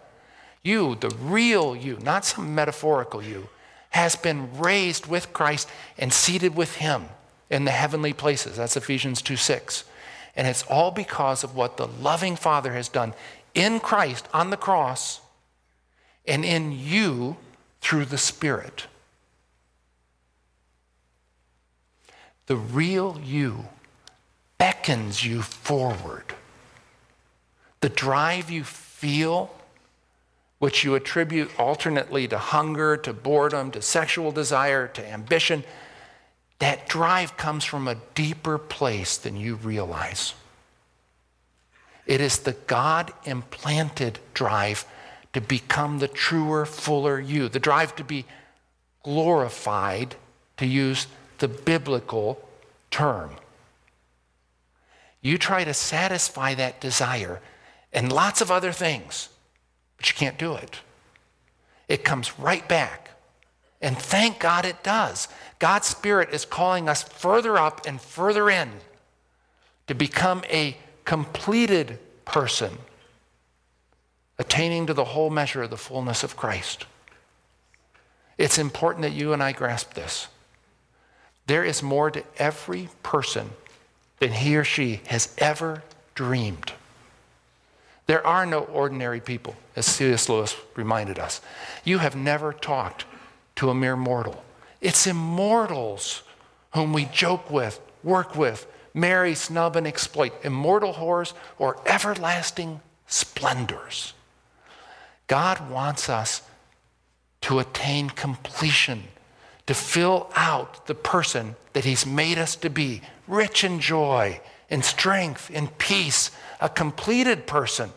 You, 0.63 0.95
the 0.95 1.11
real 1.11 1.75
you, 1.75 1.99
not 2.03 2.25
some 2.25 2.55
metaphorical 2.55 3.23
you, 3.23 3.49
has 3.91 4.15
been 4.15 4.59
raised 4.59 5.07
with 5.07 5.33
Christ 5.33 5.69
and 5.99 6.13
seated 6.13 6.57
with 6.57 6.77
him 6.77 7.07
in 7.51 7.65
the 7.65 7.73
heavenly 7.73 8.13
places. 8.13 8.57
That's 8.57 8.77
Ephesians 8.77 9.23
2 9.23 9.37
6. 9.37 9.85
And 10.35 10.47
it's 10.47 10.63
all 10.63 10.93
because 10.93 11.45
of 11.45 11.55
what 11.55 11.77
the 11.77 11.87
loving 11.87 12.37
Father 12.37 12.73
has 12.73 12.89
done 12.89 13.13
in 13.55 13.81
Christ 13.81 14.27
on 14.33 14.51
the 14.51 14.57
cross 14.57 15.21
and 16.27 16.45
in 16.45 16.73
you 16.73 17.37
through 17.81 18.07
the 18.07 18.19
Spirit. 18.19 18.87
The 22.47 22.57
real 22.57 23.21
you 23.23 23.67
beckons 24.59 25.25
you 25.25 25.43
forward. 25.43 26.35
The 27.81 27.89
drive 27.89 28.51
you 28.51 28.63
feel, 28.63 29.53
which 30.59 30.85
you 30.85 30.95
attribute 30.95 31.51
alternately 31.59 32.29
to 32.29 32.39
hunger, 32.39 32.97
to 32.99 33.13
boredom, 33.13 33.73
to 33.73 33.83
sexual 33.83 34.31
desire, 34.31 34.87
to 34.89 35.05
ambition, 35.05 35.65
that 36.61 36.89
drive 36.89 37.37
comes 37.37 37.65
from 37.65 37.89
a 37.89 37.97
deeper 38.15 38.57
place 38.57 39.17
than 39.17 39.37
you 39.37 39.57
realize. 39.57 40.35
It 42.07 42.21
is 42.21 42.41
the 42.41 42.53
God 42.53 43.13
implanted 43.25 44.19
drive 44.35 44.85
to 45.33 45.41
become 45.41 45.99
the 45.99 46.09
truer, 46.09 46.67
fuller 46.67 47.21
you, 47.21 47.49
the 47.49 47.61
drive 47.61 47.97
to 47.97 48.05
be 48.05 48.27
glorified, 49.03 50.17
to 50.57 50.67
use 50.67 51.07
the 51.39 51.49
biblical 51.49 52.49
term. 52.91 53.31
You 55.21 55.39
try 55.39 55.65
to 55.65 55.75
satisfy 55.75 56.55
that 56.55 56.81
desire 56.81 57.41
and 57.93 58.13
lots 58.13 58.41
of 58.41 58.51
other 58.51 58.73
things, 58.73 59.29
but 59.97 60.09
you 60.09 60.17
can't 60.17 60.39
do 60.39 60.55
it. 60.55 60.81
It 61.89 62.05
comes 62.05 62.39
right 62.39 62.67
back. 62.69 63.11
And 63.81 63.99
thank 63.99 64.39
God 64.39 64.65
it 64.65 64.83
does. 64.83 65.29
God's 65.59 65.89
Spirit 65.89 66.31
is 66.33 66.45
calling 66.45 66.89
us 66.89 67.03
further 67.03 67.59
up 67.59 67.87
and 67.87 68.01
further 68.01 68.49
in 68.49 68.71
to 69.89 69.95
become 69.95 70.43
a 70.49 70.77
completed 71.05 71.99
person, 72.25 72.79
attaining 74.39 74.87
to 74.87 74.95
the 74.95 75.05
whole 75.05 75.31
measure 75.31 75.63
of 75.63 75.71
the 75.71 75.77
fullness 75.77 76.23
of 76.23 76.37
Christ. 76.37 76.87
It's 78.39 78.59
important 78.59 79.03
that 79.03 79.13
you 79.13 79.33
and 79.33 79.43
I 79.43 79.53
grasp 79.53 79.95
this. 79.95 80.29
There 81.47 81.65
is 81.65 81.83
more 81.83 82.11
to 82.11 82.25
every 82.39 82.89
person 83.03 83.51
than 84.19 84.33
he 84.33 84.57
or 84.57 84.65
she 84.65 85.01
has 85.07 85.35
ever 85.39 85.83
dreamed. 86.15 86.73
There 88.07 88.27
are 88.27 88.47
no 88.47 88.61
ordinary 88.61 89.21
people, 89.21 89.57
as 89.77 89.87
C.S. 89.87 90.29
Lewis 90.29 90.57
reminded 90.77 91.19
us. 91.19 91.41
You 91.85 91.99
have 91.99 92.17
never 92.17 92.53
talked 92.53 93.05
to 93.57 93.71
a 93.71 93.75
mere 93.75 93.97
mortal. 93.97 94.45
It's 94.81 95.07
immortals 95.07 96.23
whom 96.75 96.93
we 96.93 97.05
joke 97.07 97.51
with, 97.51 97.81
work 98.03 98.35
with, 98.35 98.67
marry, 98.95 99.35
snub, 99.35 99.77
and 99.77 99.87
exploit, 99.87 100.33
immortal 100.45 100.93
horrors 100.93 101.35
or 101.59 101.81
everlasting 101.87 102.81
splendors. 103.07 104.15
God 105.27 105.71
wants 105.71 106.09
us 106.09 106.43
to 107.43 107.59
attain 107.59 108.11
completion 108.11 109.05
to 109.67 109.75
fill 109.75 110.31
out 110.35 110.87
the 110.87 110.95
person 110.95 111.57
that 111.73 111.85
He's 111.85 112.05
made 112.05 112.39
us 112.39 112.57
to 112.57 112.71
be, 112.71 113.03
rich 113.27 113.65
in 113.65 113.81
joy, 113.81 114.41
in 114.69 114.83
strength, 114.83 115.51
in 115.51 115.69
peace, 115.69 116.31
a 116.61 116.69
completed 116.69 117.47
person, 117.47 117.91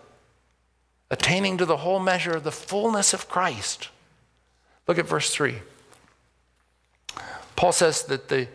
attaining 1.10 1.58
to 1.58 1.66
the 1.66 1.78
whole 1.78 2.00
measure 2.00 2.36
of 2.36 2.44
the 2.44 2.52
fullness 2.52 3.14
of 3.14 3.28
Christ. 3.28 3.90
Look 4.88 4.98
at 4.98 5.08
verse 5.08 5.30
3. 5.34 5.56
Paul 7.56 7.72
says 7.72 8.04
that 8.04 8.28
the 8.28 8.48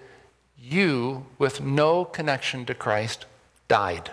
you 0.60 1.26
with 1.38 1.60
no 1.60 2.04
connection 2.04 2.66
to 2.66 2.74
Christ 2.74 3.26
died, 3.68 4.10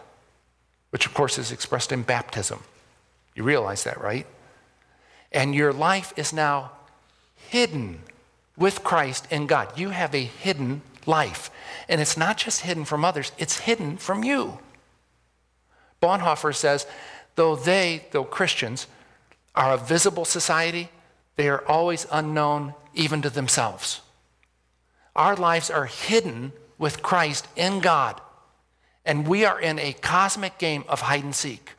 which 0.91 1.05
of 1.05 1.13
course 1.13 1.37
is 1.37 1.51
expressed 1.51 1.91
in 1.91 2.03
baptism. 2.03 2.63
You 3.35 3.43
realize 3.43 3.83
that, 3.83 4.01
right? 4.01 4.25
And 5.31 5.53
your 5.53 5.73
life 5.73 6.13
is 6.15 6.31
now 6.33 6.71
hidden 7.35 8.01
with 8.57 8.83
Christ 8.83 9.27
in 9.29 9.45
God. 9.45 9.77
You 9.77 9.89
have 9.89 10.15
a 10.15 10.23
hidden 10.23 10.81
life. 11.05 11.51
And 11.87 12.01
it's 12.01 12.17
not 12.17 12.37
just 12.37 12.61
hidden 12.61 12.85
from 12.85 13.05
others, 13.05 13.31
it's 13.37 13.59
hidden 13.59 13.97
from 13.97 14.23
you. 14.23 14.59
Bonhoeffer 16.01 16.55
says, 16.55 16.85
though 17.35 17.55
they, 17.55 18.05
though 18.11 18.23
Christians, 18.23 18.87
are 19.55 19.73
a 19.73 19.77
visible 19.77 20.25
society, 20.25 20.89
they 21.35 21.49
are 21.49 21.65
always 21.67 22.07
unknown 22.11 22.73
even 22.93 23.21
to 23.21 23.29
themselves. 23.29 24.01
Our 25.17 25.35
lives 25.35 25.71
are 25.71 25.85
hidden 25.85 26.53
with 26.77 27.01
Christ 27.01 27.47
in 27.55 27.79
God, 27.79 28.21
and 29.03 29.27
we 29.27 29.45
are 29.45 29.59
in 29.59 29.79
a 29.79 29.93
cosmic 29.93 30.59
game 30.59 30.83
of 30.87 31.01
hide 31.01 31.23
and 31.23 31.35
seek. 31.35 31.71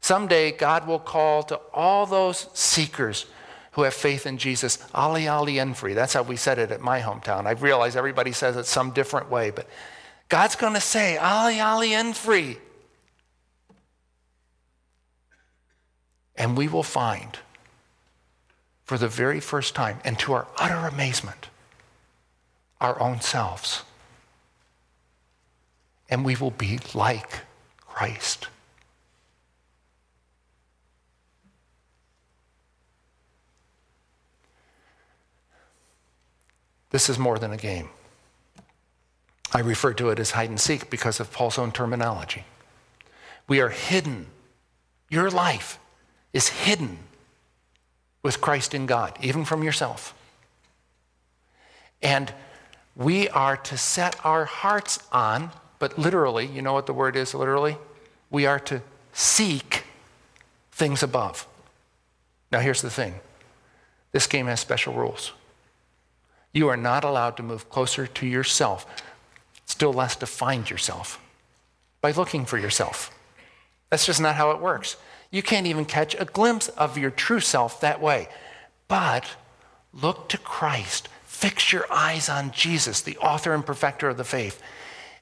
Someday, 0.00 0.50
God 0.50 0.86
will 0.86 0.98
call 0.98 1.44
to 1.44 1.56
all 1.72 2.06
those 2.06 2.48
seekers 2.52 3.26
who 3.72 3.82
have 3.82 3.94
faith 3.94 4.26
in 4.26 4.36
Jesus, 4.36 4.84
Ali 4.92 5.28
Ali 5.28 5.54
Enfrey. 5.54 5.94
That's 5.94 6.14
how 6.14 6.22
we 6.22 6.36
said 6.36 6.58
it 6.58 6.72
at 6.72 6.80
my 6.80 7.00
hometown. 7.00 7.46
I 7.46 7.52
realize 7.52 7.94
everybody 7.94 8.32
says 8.32 8.56
it 8.56 8.66
some 8.66 8.90
different 8.90 9.30
way, 9.30 9.50
but 9.50 9.68
God's 10.28 10.56
going 10.56 10.74
to 10.74 10.80
say, 10.80 11.18
Ali 11.18 11.60
Ali 11.60 11.90
Enfrey. 11.90 12.56
And 16.34 16.56
we 16.56 16.66
will 16.66 16.82
find, 16.82 17.38
for 18.84 18.98
the 18.98 19.08
very 19.08 19.38
first 19.38 19.74
time, 19.74 20.00
and 20.04 20.18
to 20.20 20.32
our 20.32 20.48
utter 20.58 20.88
amazement, 20.88 21.49
our 22.80 23.00
own 23.00 23.20
selves. 23.20 23.82
And 26.08 26.24
we 26.24 26.36
will 26.36 26.50
be 26.50 26.78
like 26.94 27.40
Christ. 27.86 28.48
This 36.90 37.08
is 37.08 37.18
more 37.18 37.38
than 37.38 37.52
a 37.52 37.56
game. 37.56 37.88
I 39.52 39.60
refer 39.60 39.92
to 39.94 40.10
it 40.10 40.18
as 40.18 40.32
hide 40.32 40.50
and 40.50 40.60
seek 40.60 40.90
because 40.90 41.20
of 41.20 41.32
Paul's 41.32 41.58
own 41.58 41.72
terminology. 41.72 42.44
We 43.48 43.60
are 43.60 43.68
hidden. 43.68 44.26
Your 45.08 45.30
life 45.30 45.78
is 46.32 46.48
hidden 46.48 46.98
with 48.22 48.40
Christ 48.40 48.74
in 48.74 48.86
God, 48.86 49.16
even 49.20 49.44
from 49.44 49.62
yourself. 49.62 50.14
And 52.02 52.32
we 52.96 53.28
are 53.28 53.56
to 53.56 53.76
set 53.76 54.16
our 54.24 54.44
hearts 54.44 54.98
on, 55.12 55.50
but 55.78 55.98
literally, 55.98 56.46
you 56.46 56.62
know 56.62 56.72
what 56.72 56.86
the 56.86 56.92
word 56.92 57.16
is 57.16 57.34
literally? 57.34 57.76
We 58.30 58.46
are 58.46 58.60
to 58.60 58.82
seek 59.12 59.84
things 60.72 61.02
above. 61.02 61.46
Now, 62.52 62.60
here's 62.60 62.82
the 62.82 62.90
thing 62.90 63.20
this 64.12 64.26
game 64.26 64.46
has 64.46 64.60
special 64.60 64.94
rules. 64.94 65.32
You 66.52 66.68
are 66.68 66.76
not 66.76 67.04
allowed 67.04 67.36
to 67.36 67.42
move 67.42 67.70
closer 67.70 68.06
to 68.06 68.26
yourself, 68.26 68.86
still 69.66 69.92
less 69.92 70.16
to 70.16 70.26
find 70.26 70.68
yourself, 70.68 71.20
by 72.00 72.10
looking 72.10 72.44
for 72.44 72.58
yourself. 72.58 73.10
That's 73.88 74.06
just 74.06 74.20
not 74.20 74.34
how 74.34 74.50
it 74.50 74.60
works. 74.60 74.96
You 75.30 75.42
can't 75.42 75.66
even 75.66 75.84
catch 75.84 76.16
a 76.18 76.24
glimpse 76.24 76.68
of 76.70 76.98
your 76.98 77.10
true 77.10 77.40
self 77.40 77.80
that 77.80 78.00
way. 78.00 78.28
But 78.88 79.36
look 79.92 80.28
to 80.30 80.38
Christ. 80.38 81.08
Fix 81.40 81.72
your 81.72 81.90
eyes 81.90 82.28
on 82.28 82.50
Jesus, 82.50 83.00
the 83.00 83.16
author 83.16 83.54
and 83.54 83.64
perfecter 83.64 84.10
of 84.10 84.18
the 84.18 84.24
faith. 84.24 84.60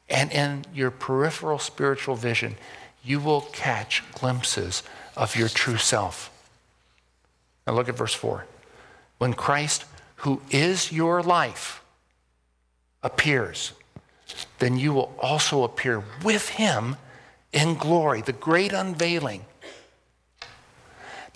And 0.08 0.32
in 0.32 0.64
your 0.74 0.90
peripheral 0.90 1.60
spiritual 1.60 2.16
vision, 2.16 2.56
you 3.04 3.20
will 3.20 3.42
catch 3.52 4.02
glimpses 4.12 4.82
of 5.16 5.36
your 5.36 5.48
true 5.48 5.76
self. 5.76 6.30
Now 7.66 7.74
look 7.74 7.88
at 7.88 7.96
verse 7.96 8.14
4. 8.14 8.46
When 9.18 9.32
Christ 9.32 9.84
who 10.18 10.42
is 10.50 10.90
your 10.90 11.22
life, 11.22 11.82
appears, 13.04 13.72
then 14.58 14.76
you 14.76 14.92
will 14.92 15.14
also 15.20 15.62
appear 15.62 16.02
with 16.24 16.48
him 16.50 16.96
in 17.52 17.74
glory, 17.74 18.20
the 18.20 18.32
great 18.32 18.72
unveiling. 18.72 19.44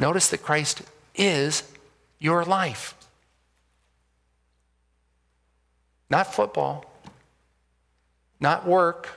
Notice 0.01 0.29
that 0.31 0.43
Christ 0.43 0.83
is 1.15 1.63
your 2.19 2.45
life. 2.45 2.95
Not 6.13 6.35
football, 6.35 6.85
not 8.39 8.67
work, 8.67 9.09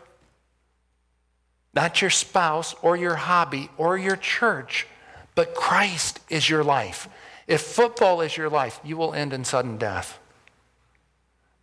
not 1.74 2.02
your 2.02 2.10
spouse 2.10 2.74
or 2.82 2.96
your 2.96 3.16
hobby 3.16 3.70
or 3.78 3.98
your 3.98 4.16
church, 4.16 4.88
but 5.36 5.56
Christ 5.56 6.22
is 6.30 6.50
your 6.50 6.64
life. 6.64 7.10
If 7.48 7.60
football 7.60 8.22
is 8.22 8.38
your 8.38 8.50
life, 8.50 8.80
you 8.82 8.96
will 8.96 9.14
end 9.14 9.34
in 9.34 9.44
sudden 9.44 9.76
death. 9.76 10.18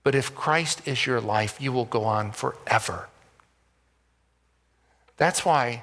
But 0.05 0.15
if 0.15 0.35
Christ 0.35 0.87
is 0.87 1.07
your 1.07 1.23
life, 1.23 1.57
you 1.59 1.73
will 1.73 1.87
go 1.87 2.05
on 2.05 2.33
forever. 2.33 3.09
That's 5.17 5.47
why 5.47 5.83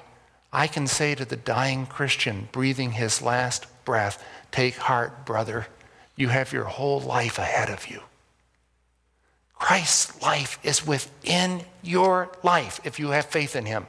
I 0.52 0.68
can 0.68 0.86
say 0.86 1.16
to 1.16 1.24
the 1.24 1.34
dying 1.34 1.86
Christian 1.86 2.48
breathing 2.52 2.92
his 2.92 3.20
last 3.20 3.66
breath, 3.84 4.24
Take 4.52 4.76
heart, 4.76 5.26
brother. 5.26 5.66
You 6.14 6.28
have 6.28 6.52
your 6.52 6.66
whole 6.66 7.00
life 7.00 7.36
ahead 7.36 7.68
of 7.68 7.88
you. 7.90 8.02
Christ's 9.60 10.20
life 10.22 10.58
is 10.64 10.86
within 10.86 11.60
your 11.82 12.32
life 12.42 12.80
if 12.82 12.98
you 12.98 13.10
have 13.10 13.26
faith 13.26 13.54
in 13.54 13.66
him. 13.66 13.86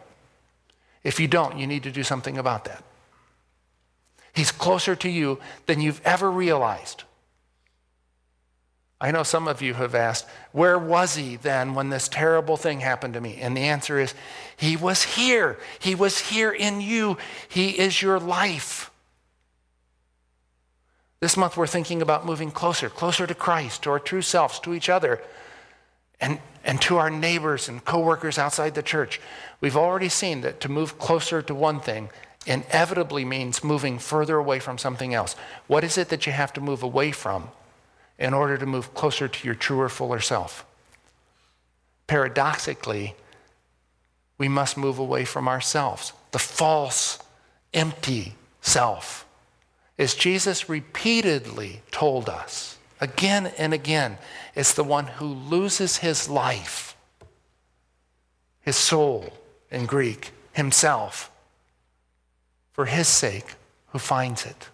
If 1.01 1.19
you 1.19 1.27
don't, 1.27 1.57
you 1.57 1.65
need 1.65 1.83
to 1.83 1.91
do 1.91 2.03
something 2.03 2.37
about 2.37 2.65
that. 2.65 2.83
He's 4.33 4.51
closer 4.51 4.95
to 4.97 5.09
you 5.09 5.39
than 5.65 5.79
you've 5.79 6.01
ever 6.05 6.29
realized. 6.29 7.05
I 8.99 9.11
know 9.11 9.23
some 9.23 9.47
of 9.47 9.61
you 9.61 9.73
have 9.73 9.95
asked, 9.95 10.27
where 10.51 10.77
was 10.77 11.15
he 11.15 11.37
then 11.37 11.73
when 11.73 11.89
this 11.89 12.07
terrible 12.07 12.57
thing 12.57 12.81
happened 12.81 13.15
to 13.15 13.21
me? 13.21 13.37
And 13.41 13.55
the 13.55 13.61
answer 13.61 13.97
is, 13.97 14.13
he 14.57 14.75
was 14.75 15.03
here. 15.03 15.57
He 15.79 15.95
was 15.95 16.19
here 16.19 16.51
in 16.51 16.81
you. 16.81 17.17
He 17.47 17.79
is 17.79 18.01
your 18.01 18.19
life. 18.19 18.91
This 21.21 21.37
month 21.37 21.55
we're 21.55 21.65
thinking 21.65 22.01
about 22.01 22.25
moving 22.25 22.51
closer, 22.51 22.89
closer 22.89 23.25
to 23.25 23.33
Christ, 23.33 23.83
to 23.83 23.91
our 23.91 23.99
true 23.99 24.21
selves, 24.21 24.59
to 24.59 24.73
each 24.73 24.89
other, 24.89 25.21
and, 26.21 26.39
and 26.63 26.81
to 26.83 26.97
our 26.97 27.09
neighbors 27.09 27.67
and 27.67 27.83
coworkers 27.83 28.37
outside 28.37 28.75
the 28.75 28.83
church. 28.83 29.19
We've 29.59 29.77
already 29.77 30.09
seen 30.09 30.41
that 30.41 30.61
to 30.61 30.69
move 30.69 30.97
closer 30.97 31.41
to 31.41 31.53
one 31.53 31.81
thing 31.81 32.09
inevitably 32.45 33.25
means 33.25 33.63
moving 33.63 33.99
further 33.99 34.37
away 34.37 34.59
from 34.59 34.77
something 34.77 35.13
else. 35.13 35.35
What 35.67 35.83
is 35.83 35.97
it 35.97 36.09
that 36.09 36.25
you 36.25 36.31
have 36.31 36.53
to 36.53 36.61
move 36.61 36.81
away 36.81 37.11
from 37.11 37.49
in 38.21 38.35
order 38.35 38.55
to 38.55 38.65
move 38.67 38.93
closer 38.93 39.27
to 39.27 39.45
your 39.45 39.55
truer, 39.55 39.89
fuller 39.89 40.19
self. 40.19 40.63
Paradoxically, 42.05 43.15
we 44.37 44.47
must 44.47 44.77
move 44.77 44.99
away 44.99 45.25
from 45.25 45.47
ourselves, 45.47 46.13
the 46.31 46.39
false, 46.39 47.17
empty 47.73 48.35
self. 48.61 49.25
As 49.97 50.13
Jesus 50.13 50.69
repeatedly 50.69 51.81
told 51.89 52.29
us 52.29 52.77
again 53.01 53.51
and 53.57 53.73
again, 53.73 54.17
it's 54.55 54.73
the 54.73 54.83
one 54.83 55.07
who 55.07 55.25
loses 55.25 55.97
his 55.97 56.29
life, 56.29 56.95
his 58.61 58.77
soul 58.77 59.33
in 59.71 59.85
Greek, 59.85 60.31
himself, 60.53 61.31
for 62.71 62.85
his 62.85 63.07
sake, 63.07 63.55
who 63.87 63.99
finds 63.99 64.45
it. 64.45 64.69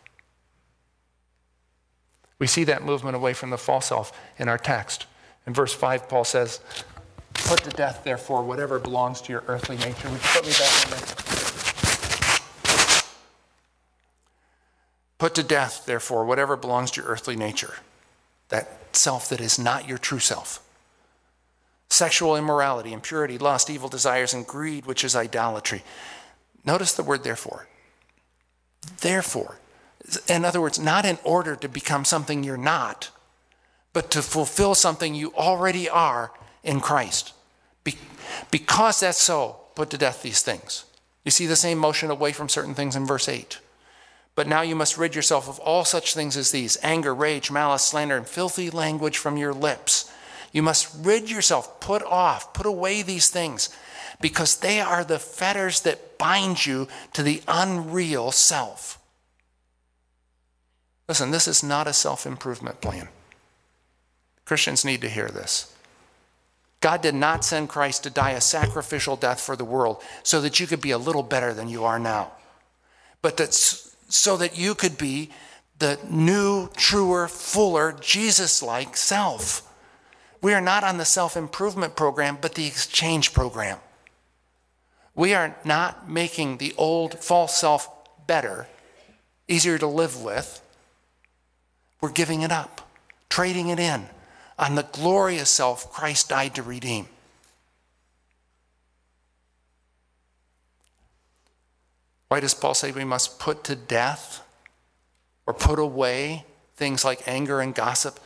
We 2.37 2.45
see 2.45 2.65
that 2.65 2.83
movement 2.83 3.15
away 3.15 3.33
from 3.33 3.49
the 3.49 3.57
false 3.57 3.87
self 3.87 4.11
in 4.37 4.47
our 4.47 4.59
text. 4.59 5.07
In 5.47 5.53
verse 5.53 5.73
5, 5.73 6.07
Paul 6.07 6.23
says, 6.23 6.59
Put 7.33 7.63
to 7.63 7.69
death, 7.69 8.03
therefore, 8.03 8.43
whatever 8.43 8.77
belongs 8.77 9.21
to 9.21 9.31
your 9.31 9.43
earthly 9.47 9.77
nature. 9.77 10.09
Would 10.09 10.21
put 10.21 10.45
me 10.45 10.51
back 10.51 10.83
in 10.83 10.91
there? 10.91 10.99
Put 15.17 15.33
to 15.35 15.43
death, 15.43 15.85
therefore, 15.85 16.25
whatever 16.25 16.55
belongs 16.55 16.91
to 16.91 17.01
your 17.01 17.09
earthly 17.09 17.35
nature, 17.35 17.75
that 18.49 18.95
self 18.95 19.29
that 19.29 19.41
is 19.41 19.59
not 19.59 19.87
your 19.87 19.97
true 19.97 20.19
self. 20.19 20.61
Sexual 21.89 22.35
immorality, 22.35 22.91
impurity, 22.91 23.37
lust, 23.37 23.69
evil 23.69 23.89
desires, 23.89 24.33
and 24.33 24.45
greed, 24.45 24.85
which 24.85 25.03
is 25.03 25.15
idolatry. 25.15 25.83
Notice 26.65 26.93
the 26.93 27.03
word 27.03 27.23
therefore. 27.23 27.67
Therefore, 29.01 29.59
in 30.27 30.45
other 30.45 30.61
words, 30.61 30.79
not 30.79 31.05
in 31.05 31.17
order 31.23 31.55
to 31.55 31.67
become 31.67 32.05
something 32.05 32.43
you're 32.43 32.57
not, 32.57 33.09
but 33.93 34.11
to 34.11 34.21
fulfill 34.21 34.75
something 34.75 35.15
you 35.15 35.33
already 35.33 35.89
are 35.89 36.31
in 36.63 36.79
Christ. 36.79 37.33
Be- 37.83 37.97
because 38.51 38.99
that's 38.99 39.21
so, 39.21 39.57
put 39.75 39.89
to 39.91 39.97
death 39.97 40.21
these 40.21 40.41
things. 40.41 40.85
You 41.23 41.31
see 41.31 41.45
the 41.45 41.55
same 41.55 41.77
motion 41.77 42.09
away 42.09 42.31
from 42.31 42.49
certain 42.49 42.73
things 42.73 42.95
in 42.95 43.05
verse 43.05 43.27
8. 43.27 43.59
But 44.37 44.47
now 44.47 44.61
you 44.61 44.75
must 44.75 44.99
rid 44.99 45.15
yourself 45.15 45.49
of 45.49 45.57
all 45.57 45.83
such 45.83 46.13
things 46.13 46.37
as 46.37 46.51
these 46.51 46.77
anger, 46.83 47.15
rage, 47.15 47.49
malice, 47.49 47.81
slander, 47.81 48.15
and 48.15 48.27
filthy 48.27 48.69
language 48.69 49.17
from 49.17 49.35
your 49.35 49.51
lips. 49.51 50.11
You 50.51 50.61
must 50.61 50.95
rid 51.03 51.27
yourself, 51.27 51.79
put 51.79 52.03
off, 52.03 52.53
put 52.53 52.67
away 52.67 53.01
these 53.01 53.31
things, 53.31 53.75
because 54.21 54.57
they 54.57 54.79
are 54.79 55.03
the 55.03 55.17
fetters 55.17 55.81
that 55.81 56.19
bind 56.19 56.67
you 56.67 56.87
to 57.13 57.23
the 57.23 57.41
unreal 57.47 58.31
self. 58.31 58.99
Listen, 61.09 61.31
this 61.31 61.47
is 61.47 61.63
not 61.63 61.87
a 61.87 61.93
self 61.93 62.27
improvement 62.27 62.79
plan. 62.79 63.07
Christians 64.45 64.85
need 64.85 65.01
to 65.01 65.09
hear 65.09 65.29
this. 65.29 65.75
God 66.79 67.01
did 67.01 67.15
not 67.15 67.43
send 67.43 67.69
Christ 67.69 68.03
to 68.03 68.11
die 68.11 68.31
a 68.31 68.41
sacrificial 68.41 69.15
death 69.15 69.41
for 69.41 69.55
the 69.55 69.65
world 69.65 69.99
so 70.21 70.39
that 70.41 70.59
you 70.59 70.67
could 70.67 70.79
be 70.79 70.91
a 70.91 70.99
little 70.99 71.23
better 71.23 71.55
than 71.55 71.69
you 71.69 71.85
are 71.85 71.97
now, 71.97 72.33
but 73.23 73.37
that 73.37 73.51
so 74.07 74.37
that 74.37 74.57
you 74.57 74.75
could 74.75 74.97
be 74.97 75.29
the 75.79 75.99
new, 76.09 76.69
truer, 76.75 77.27
fuller, 77.27 77.95
Jesus 77.99 78.63
like 78.63 78.97
self. 78.97 79.61
We 80.41 80.53
are 80.53 80.61
not 80.61 80.83
on 80.83 80.97
the 80.97 81.05
self 81.05 81.35
improvement 81.37 81.95
program, 81.95 82.37
but 82.41 82.55
the 82.55 82.67
exchange 82.67 83.33
program. 83.33 83.79
We 85.15 85.33
are 85.33 85.55
not 85.65 86.09
making 86.09 86.57
the 86.57 86.73
old 86.77 87.19
false 87.19 87.57
self 87.57 87.89
better, 88.27 88.67
easier 89.47 89.77
to 89.77 89.87
live 89.87 90.21
with. 90.21 90.61
We're 92.01 92.11
giving 92.11 92.43
it 92.43 92.51
up, 92.51 92.87
trading 93.29 93.69
it 93.69 93.79
in 93.79 94.07
on 94.59 94.75
the 94.75 94.83
glorious 94.83 95.49
self 95.49 95.91
Christ 95.91 96.29
died 96.29 96.55
to 96.55 96.63
redeem. 96.63 97.07
Why 102.29 102.39
does 102.39 102.53
Paul 102.53 102.73
say 102.73 102.91
we 102.91 103.03
must 103.03 103.39
put 103.39 103.63
to 103.65 103.75
death 103.75 104.43
or 105.45 105.53
put 105.53 105.79
away 105.79 106.45
things 106.75 107.05
like 107.05 107.27
anger 107.27 107.61
and 107.61 107.73
gossip 107.73 108.19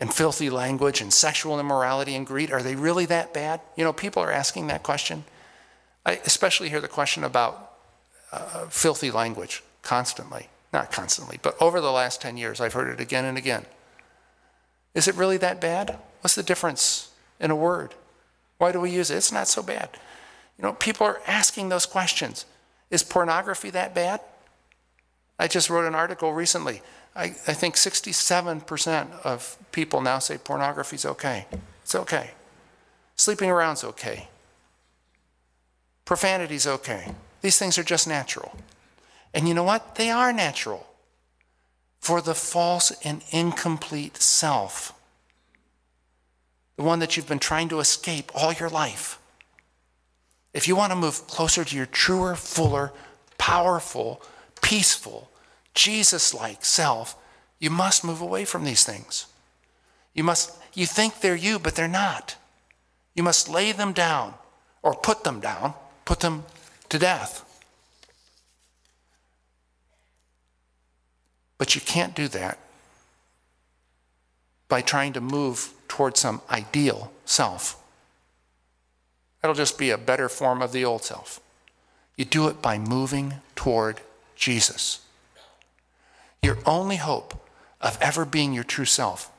and 0.00 0.12
filthy 0.12 0.48
language 0.48 1.00
and 1.00 1.12
sexual 1.12 1.60
immorality 1.60 2.14
and 2.14 2.26
greed? 2.26 2.50
Are 2.50 2.62
they 2.62 2.76
really 2.76 3.06
that 3.06 3.34
bad? 3.34 3.60
You 3.76 3.84
know, 3.84 3.92
people 3.92 4.22
are 4.22 4.32
asking 4.32 4.68
that 4.68 4.82
question. 4.82 5.24
I 6.06 6.20
especially 6.24 6.70
hear 6.70 6.80
the 6.80 6.88
question 6.88 7.24
about 7.24 7.72
uh, 8.32 8.66
filthy 8.68 9.10
language 9.10 9.62
constantly 9.82 10.48
not 10.72 10.92
constantly, 10.92 11.38
but 11.42 11.60
over 11.60 11.80
the 11.80 11.92
last 11.92 12.20
10 12.20 12.36
years, 12.36 12.60
I've 12.60 12.74
heard 12.74 12.88
it 12.88 13.00
again 13.00 13.24
and 13.24 13.38
again. 13.38 13.64
Is 14.94 15.08
it 15.08 15.14
really 15.14 15.38
that 15.38 15.60
bad? 15.60 15.98
What's 16.20 16.34
the 16.34 16.42
difference 16.42 17.10
in 17.40 17.50
a 17.50 17.56
word? 17.56 17.94
Why 18.58 18.72
do 18.72 18.80
we 18.80 18.90
use 18.90 19.10
it? 19.10 19.16
It's 19.16 19.32
not 19.32 19.48
so 19.48 19.62
bad. 19.62 19.88
You 20.58 20.62
know, 20.62 20.72
people 20.74 21.06
are 21.06 21.20
asking 21.26 21.68
those 21.68 21.86
questions. 21.86 22.44
Is 22.90 23.02
pornography 23.02 23.70
that 23.70 23.94
bad? 23.94 24.20
I 25.38 25.46
just 25.46 25.70
wrote 25.70 25.86
an 25.86 25.94
article 25.94 26.32
recently. 26.32 26.82
I, 27.14 27.24
I 27.24 27.54
think 27.54 27.76
67% 27.76 29.20
of 29.24 29.56
people 29.72 30.00
now 30.00 30.18
say 30.18 30.38
pornography 30.38 30.96
is 30.96 31.06
okay. 31.06 31.46
It's 31.82 31.94
okay. 31.94 32.30
Sleeping 33.16 33.50
around's 33.50 33.84
okay. 33.84 34.28
Profanity's 36.04 36.66
okay. 36.66 37.12
These 37.42 37.58
things 37.58 37.78
are 37.78 37.82
just 37.84 38.08
natural. 38.08 38.56
And 39.34 39.46
you 39.46 39.54
know 39.54 39.62
what? 39.62 39.96
They 39.96 40.10
are 40.10 40.32
natural 40.32 40.86
for 42.00 42.20
the 42.20 42.34
false 42.34 42.92
and 43.04 43.22
incomplete 43.30 44.16
self, 44.16 44.92
the 46.76 46.82
one 46.82 47.00
that 47.00 47.16
you've 47.16 47.28
been 47.28 47.38
trying 47.38 47.68
to 47.68 47.80
escape 47.80 48.30
all 48.34 48.52
your 48.52 48.70
life. 48.70 49.17
If 50.58 50.66
you 50.66 50.74
want 50.74 50.90
to 50.90 50.96
move 50.96 51.24
closer 51.28 51.64
to 51.64 51.76
your 51.76 51.86
truer, 51.86 52.34
fuller, 52.34 52.92
powerful, 53.38 54.20
peaceful, 54.60 55.30
Jesus 55.72 56.34
like 56.34 56.64
self, 56.64 57.14
you 57.60 57.70
must 57.70 58.02
move 58.02 58.20
away 58.20 58.44
from 58.44 58.64
these 58.64 58.82
things. 58.82 59.26
You 60.14 60.24
must 60.24 60.58
you 60.74 60.84
think 60.84 61.20
they're 61.20 61.36
you, 61.36 61.60
but 61.60 61.76
they're 61.76 61.86
not. 61.86 62.34
You 63.14 63.22
must 63.22 63.48
lay 63.48 63.70
them 63.70 63.92
down 63.92 64.34
or 64.82 64.96
put 64.96 65.22
them 65.22 65.38
down, 65.38 65.74
put 66.04 66.18
them 66.18 66.42
to 66.88 66.98
death. 66.98 67.44
But 71.56 71.76
you 71.76 71.80
can't 71.80 72.16
do 72.16 72.26
that 72.26 72.58
by 74.66 74.80
trying 74.80 75.12
to 75.12 75.20
move 75.20 75.72
towards 75.86 76.18
some 76.18 76.42
ideal 76.50 77.12
self. 77.24 77.76
That'll 79.40 79.54
just 79.54 79.78
be 79.78 79.90
a 79.90 79.98
better 79.98 80.28
form 80.28 80.62
of 80.62 80.72
the 80.72 80.84
old 80.84 81.04
self. 81.04 81.40
You 82.16 82.24
do 82.24 82.48
it 82.48 82.60
by 82.60 82.78
moving 82.78 83.34
toward 83.54 84.00
Jesus. 84.34 85.00
Your 86.42 86.58
only 86.66 86.96
hope 86.96 87.46
of 87.80 87.98
ever 88.00 88.24
being 88.24 88.52
your 88.52 88.64
true 88.64 88.84
self 88.84 89.30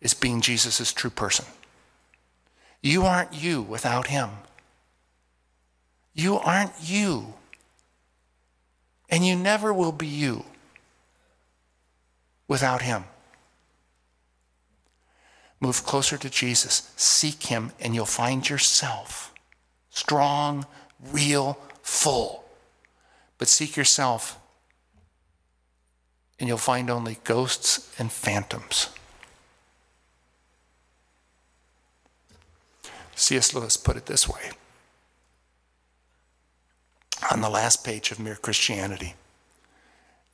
is 0.00 0.12
being 0.12 0.40
Jesus' 0.40 0.92
true 0.92 1.10
person. 1.10 1.46
You 2.82 3.04
aren't 3.04 3.32
you 3.32 3.62
without 3.62 4.08
him. 4.08 4.30
You 6.12 6.36
aren't 6.36 6.72
you. 6.82 7.34
And 9.08 9.26
you 9.26 9.36
never 9.36 9.72
will 9.72 9.92
be 9.92 10.06
you 10.06 10.44
without 12.46 12.82
him. 12.82 13.04
Move 15.64 15.86
closer 15.86 16.18
to 16.18 16.28
Jesus. 16.28 16.92
Seek 16.94 17.44
him, 17.44 17.72
and 17.80 17.94
you'll 17.94 18.04
find 18.04 18.46
yourself 18.46 19.32
strong, 19.88 20.66
real, 21.10 21.58
full. 21.80 22.44
But 23.38 23.48
seek 23.48 23.74
yourself, 23.74 24.38
and 26.38 26.50
you'll 26.50 26.58
find 26.58 26.90
only 26.90 27.16
ghosts 27.24 27.90
and 27.98 28.12
phantoms. 28.12 28.90
C.S. 33.14 33.54
Lewis 33.54 33.78
put 33.78 33.96
it 33.96 34.04
this 34.04 34.28
way 34.28 34.50
on 37.32 37.40
the 37.40 37.48
last 37.48 37.82
page 37.82 38.10
of 38.10 38.20
Mere 38.20 38.36
Christianity. 38.36 39.14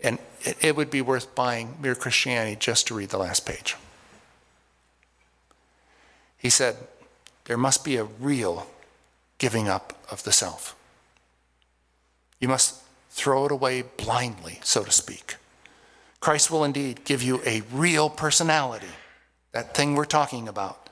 And 0.01 0.19
it, 0.40 0.75
would 0.75 0.90
be 0.90 1.03
worth 1.03 1.37
buying 1.37 1.77
Mere 1.81 1.95
Christianity 1.95 2.57
just 2.59 2.88
to 2.88 2.95
read 2.97 3.11
the 3.11 3.19
last 3.19 3.47
page. 3.47 3.77
He 6.40 6.48
said, 6.48 6.76
There 7.44 7.59
must 7.59 7.85
be 7.85 7.96
a 7.96 8.05
real 8.05 8.66
giving 9.38 9.68
up 9.68 9.92
of 10.11 10.24
the 10.24 10.33
self. 10.33 10.74
You 12.40 12.48
must 12.48 12.81
throw 13.11 13.44
it 13.44 13.53
away 13.53 13.83
blindly, 13.83 14.59
so 14.62 14.83
to 14.83 14.90
speak. 14.90 15.37
Christ 16.18 16.50
will 16.50 16.64
indeed 16.64 17.05
give 17.05 17.22
you 17.22 17.42
a 17.44 17.62
real 17.70 18.09
personality, 18.09 18.94
that 19.53 19.74
thing 19.74 19.94
we're 19.94 20.07
talking 20.07 20.48
about. 20.48 20.88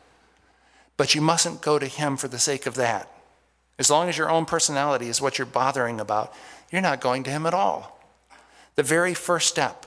But 0.99 1.15
you 1.15 1.23
mustn't 1.23 1.63
go 1.63 1.79
to 1.79 1.87
Him 1.87 2.19
for 2.19 2.29
the 2.29 2.39
sake 2.39 2.67
of 2.67 2.75
that. 2.75 3.11
As 3.79 3.91
long 3.91 4.11
as 4.11 4.19
your 4.19 4.31
own 4.31 4.45
personality 4.45 5.09
is 5.09 5.21
what 5.21 5.39
you're 5.39 5.47
bothering 5.47 5.99
about, 5.99 6.35
you're 6.71 6.83
not 6.83 7.01
going 7.01 7.23
to 7.25 7.31
Him 7.31 7.47
at 7.47 7.55
all. 7.55 7.99
The 8.75 8.83
very 8.83 9.15
first 9.15 9.49
step 9.49 9.87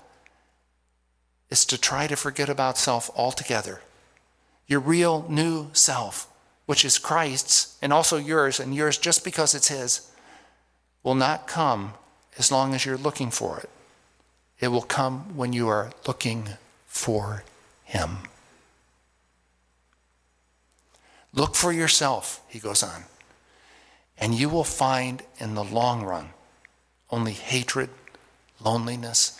is 1.51 1.65
to 1.65 1.77
try 1.77 2.07
to 2.07 2.15
forget 2.15 2.49
about 2.49 2.79
self 2.79 3.11
altogether. 3.15 3.81
Your 4.71 4.79
real 4.79 5.25
new 5.27 5.67
self, 5.73 6.31
which 6.65 6.85
is 6.85 6.97
Christ's 6.97 7.77
and 7.81 7.91
also 7.91 8.15
yours, 8.15 8.57
and 8.57 8.73
yours 8.73 8.97
just 8.97 9.25
because 9.25 9.53
it's 9.53 9.67
His, 9.67 10.09
will 11.03 11.13
not 11.13 11.45
come 11.45 11.95
as 12.37 12.53
long 12.53 12.73
as 12.73 12.85
you're 12.85 12.95
looking 12.95 13.31
for 13.31 13.59
it. 13.59 13.69
It 14.61 14.69
will 14.69 14.81
come 14.81 15.35
when 15.35 15.51
you 15.51 15.67
are 15.67 15.91
looking 16.07 16.51
for 16.87 17.43
Him. 17.83 18.19
Look 21.33 21.55
for 21.55 21.73
yourself, 21.73 22.41
he 22.47 22.57
goes 22.57 22.81
on, 22.81 23.03
and 24.17 24.33
you 24.33 24.47
will 24.47 24.63
find 24.63 25.21
in 25.37 25.53
the 25.55 25.65
long 25.65 26.03
run 26.03 26.29
only 27.09 27.33
hatred, 27.33 27.89
loneliness, 28.61 29.37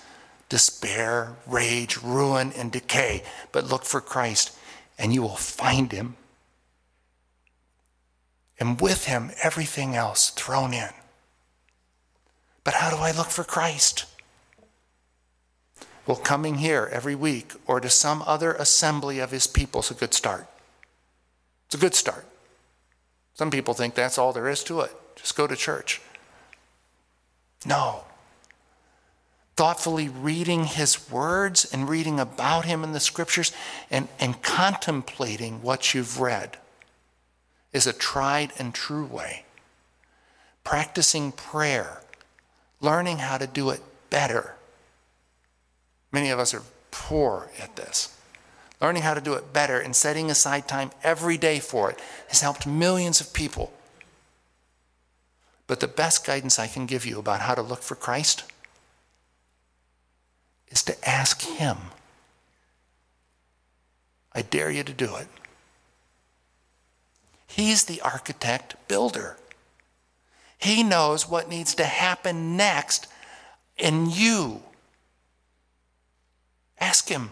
despair, 0.50 1.38
rage, 1.48 1.96
ruin, 2.04 2.52
and 2.52 2.70
decay. 2.70 3.24
But 3.54 3.70
look 3.70 3.86
for 3.86 4.02
Christ, 4.02 4.58
and 5.02 5.12
you 5.12 5.24
will 5.24 5.36
find 5.36 5.92
him. 5.92 6.16
And 8.60 8.80
with 8.80 9.06
him, 9.06 9.32
everything 9.42 9.96
else 9.96 10.30
thrown 10.30 10.74
in. 10.74 10.92
But 12.64 12.76
how 12.76 12.92
do 12.92 12.98
I 12.98 13.12
look 13.12 13.28
for 13.30 13.44
Christ? 13.44 14.06
Well, 16.06 16.18
coming 16.18 16.56
here 16.56 16.88
every 16.92 17.16
week 17.16 17.54
or 17.66 17.80
to 17.80 17.90
some 17.90 18.24
other 18.28 18.54
assembly 18.54 19.18
of 19.18 19.32
his 19.32 19.48
people 19.48 19.82
is 19.82 19.90
a 19.90 19.96
good 19.96 20.14
start. 20.14 20.46
It's 21.66 21.76
a 21.76 21.80
good 21.80 21.96
start. 21.96 22.26
Some 23.34 23.50
people 23.50 23.74
think 23.74 23.96
that's 23.96 24.20
all 24.20 24.34
there 24.34 24.50
is 24.50 24.64
to 24.66 24.82
it. 24.82 24.92
Just 25.16 25.36
go 25.36 25.48
to 25.48 25.56
church. 25.56 26.00
No. 27.66 28.04
Thoughtfully 29.56 30.10
reading 30.10 30.66
his 30.66 31.12
words 31.12 31.72
and 31.72 31.90
reading 31.90 32.20
about 32.20 32.66
him 32.66 32.84
in 32.84 32.94
the 32.94 33.00
scriptures 33.00 33.52
and, 33.90 34.08
and 34.20 34.42
contemplating 34.42 35.62
what 35.62 35.94
you've 35.94 36.20
read 36.20 36.58
is 37.74 37.86
a 37.86 37.94
tried 37.94 38.54
and 38.58 38.74
true 38.74 39.06
way. 39.06 39.46
Practicing 40.64 41.32
prayer, 41.32 42.02
learning 42.80 43.18
how 43.20 43.38
to 43.38 43.48
do 43.48 43.70
it 43.70 43.82
better. 44.10 44.56
Many 46.12 46.30
of 46.30 46.40
us 46.40 46.54
are 46.54 46.64
poor 46.92 47.50
at 47.60 47.76
this. 47.76 48.18
Learning 48.82 49.04
how 49.04 49.14
to 49.14 49.22
do 49.22 49.34
it 49.34 49.54
better 49.54 49.80
and 49.80 49.96
setting 49.96 50.32
aside 50.32 50.68
time 50.68 50.92
every 51.04 51.38
day 51.38 51.60
for 51.60 51.92
it 51.92 52.00
has 52.30 52.42
helped 52.42 52.66
millions 52.66 53.22
of 53.22 53.34
people. 53.34 53.72
But 55.68 55.80
the 55.80 55.88
best 55.88 56.26
guidance 56.26 56.58
I 56.58 56.68
can 56.68 56.86
give 56.86 57.06
you 57.06 57.20
about 57.20 57.42
how 57.42 57.54
to 57.54 57.62
look 57.62 57.84
for 57.84 57.96
Christ 57.96 58.44
is 60.72 60.82
to 60.84 61.10
ask 61.10 61.42
Him. 61.42 61.78
I 64.34 64.42
dare 64.42 64.72
you 64.72 64.84
to 64.84 64.94
do 64.94 65.16
it. 65.18 65.28
He's 67.46 67.84
the 67.84 68.02
architect 68.02 68.76
builder. 68.88 69.38
He 70.58 70.84
knows 70.84 71.30
what 71.30 71.50
needs 71.50 71.76
to 71.76 71.84
happen 71.84 72.56
next 72.56 73.08
in 73.78 74.10
you. 74.10 74.62
Ask 76.80 77.10
Him 77.10 77.32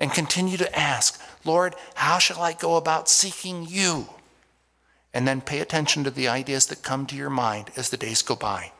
and 0.00 0.12
continue 0.12 0.56
to 0.56 0.78
ask, 0.78 1.20
Lord, 1.44 1.76
how 1.94 2.18
shall 2.18 2.40
I 2.40 2.54
go 2.54 2.76
about 2.76 3.08
seeking 3.08 3.66
you? 3.68 4.08
And 5.14 5.28
then 5.28 5.40
pay 5.42 5.60
attention 5.60 6.02
to 6.04 6.10
the 6.10 6.28
ideas 6.28 6.66
that 6.66 6.82
come 6.82 7.04
to 7.06 7.16
your 7.16 7.30
mind 7.30 7.70
as 7.76 7.90
the 7.90 7.96
days 7.96 8.22
go 8.22 8.34
by. 8.34 8.72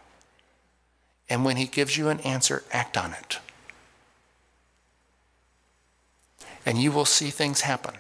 And 1.29 1.45
when 1.45 1.57
He 1.57 1.67
gives 1.67 1.97
you 1.97 2.09
an 2.09 2.21
answer, 2.21 2.65
act 2.73 2.97
on 2.97 3.13
it. 3.13 3.39
And 6.65 6.79
you 6.79 6.93
will 6.93 7.05
see 7.05 7.31
things 7.31 7.63
happen. 7.63 7.95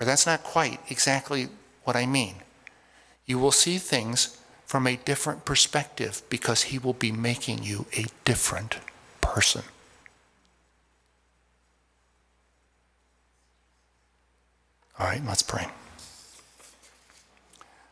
Or 0.00 0.06
that's 0.06 0.26
not 0.26 0.42
quite 0.42 0.80
exactly 0.90 1.48
what 1.84 1.96
I 1.96 2.06
mean. 2.06 2.36
You 3.26 3.38
will 3.38 3.52
see 3.52 3.78
things 3.78 4.38
from 4.66 4.86
a 4.86 4.96
different 4.96 5.44
perspective 5.44 6.22
because 6.28 6.64
He 6.64 6.78
will 6.78 6.92
be 6.92 7.12
making 7.12 7.62
you 7.62 7.86
a 7.96 8.04
different 8.24 8.78
person. 9.20 9.62
All 14.98 15.06
right, 15.06 15.24
let's 15.24 15.42
pray. 15.42 15.66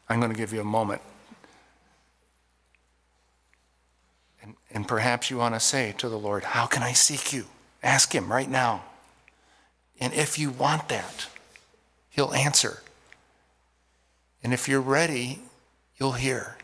I'm 0.09 0.21
going 0.21 0.33
to 0.33 0.37
give 0.37 0.53
you 0.53 0.61
a 0.61 0.65
moment. 0.65 1.01
And, 4.77 4.87
perhaps 4.87 5.31
you 5.31 5.39
want 5.39 5.55
to 5.55 5.61
say 5.61 5.95
to 5.97 6.07
the 6.07 6.19
Lord, 6.19 6.45
How 6.45 6.67
can 6.67 6.83
I 6.83 6.93
seek 6.93 7.33
you? 7.33 7.47
Ask 7.83 8.15
Him 8.15 8.31
right 8.31 8.49
now. 8.49 8.85
And 9.99 10.13
if 10.13 10.39
you 10.39 10.51
want 10.51 10.91
that, 10.91 11.29
He'll 12.11 12.35
answer. 12.35 12.83
And 14.45 14.53
if 14.53 14.69
you're 14.69 14.83
ready, 14.83 15.41
you'll 15.99 16.13
hear. 16.13 16.59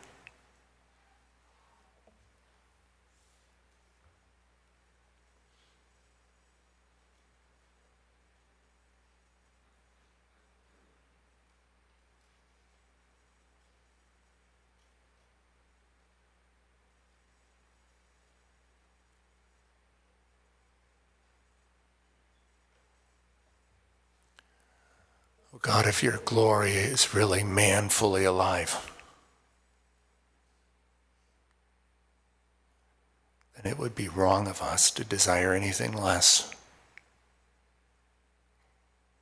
God, 25.63 25.87
if 25.87 26.03
your 26.03 26.19
glory 26.25 26.73
is 26.73 27.15
really 27.15 27.41
man 27.41 27.87
fully 27.87 28.25
alive, 28.25 28.91
then 33.55 33.71
it 33.71 33.79
would 33.79 33.95
be 33.95 34.09
wrong 34.09 34.49
of 34.49 34.61
us 34.61 34.91
to 34.91 35.05
desire 35.05 35.53
anything 35.53 35.93
less. 35.93 36.53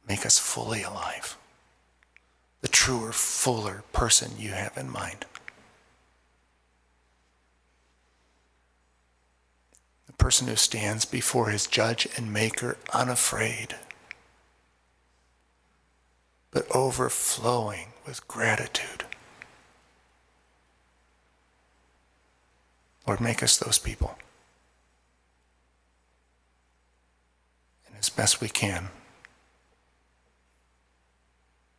Make 0.10 0.26
us 0.26 0.40
fully 0.40 0.82
alive, 0.82 1.38
the 2.62 2.68
truer, 2.68 3.12
fuller 3.12 3.84
person 3.94 4.32
you 4.40 4.50
have 4.50 4.76
in 4.76 4.90
mind. 4.90 5.28
The 10.08 10.14
person 10.14 10.48
who 10.48 10.56
stands 10.56 11.06
before 11.06 11.50
his 11.50 11.68
judge 11.68 12.08
and 12.18 12.34
maker 12.34 12.78
unafraid 12.92 13.76
but 16.52 16.70
overflowing 16.76 17.88
with 18.06 18.28
gratitude. 18.28 19.06
Lord, 23.08 23.22
make 23.22 23.42
us 23.42 23.58
those 23.58 23.80
people. 23.80 24.18
And 27.88 27.96
as 27.98 28.10
best 28.10 28.42
we 28.42 28.50
can. 28.50 28.90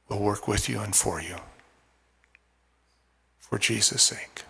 We'll 0.08 0.20
work 0.20 0.48
with 0.48 0.68
you 0.68 0.80
and 0.80 0.94
for 0.94 1.20
you. 1.20 1.36
For 3.38 3.58
Jesus' 3.58 4.02
sake. 4.02 4.42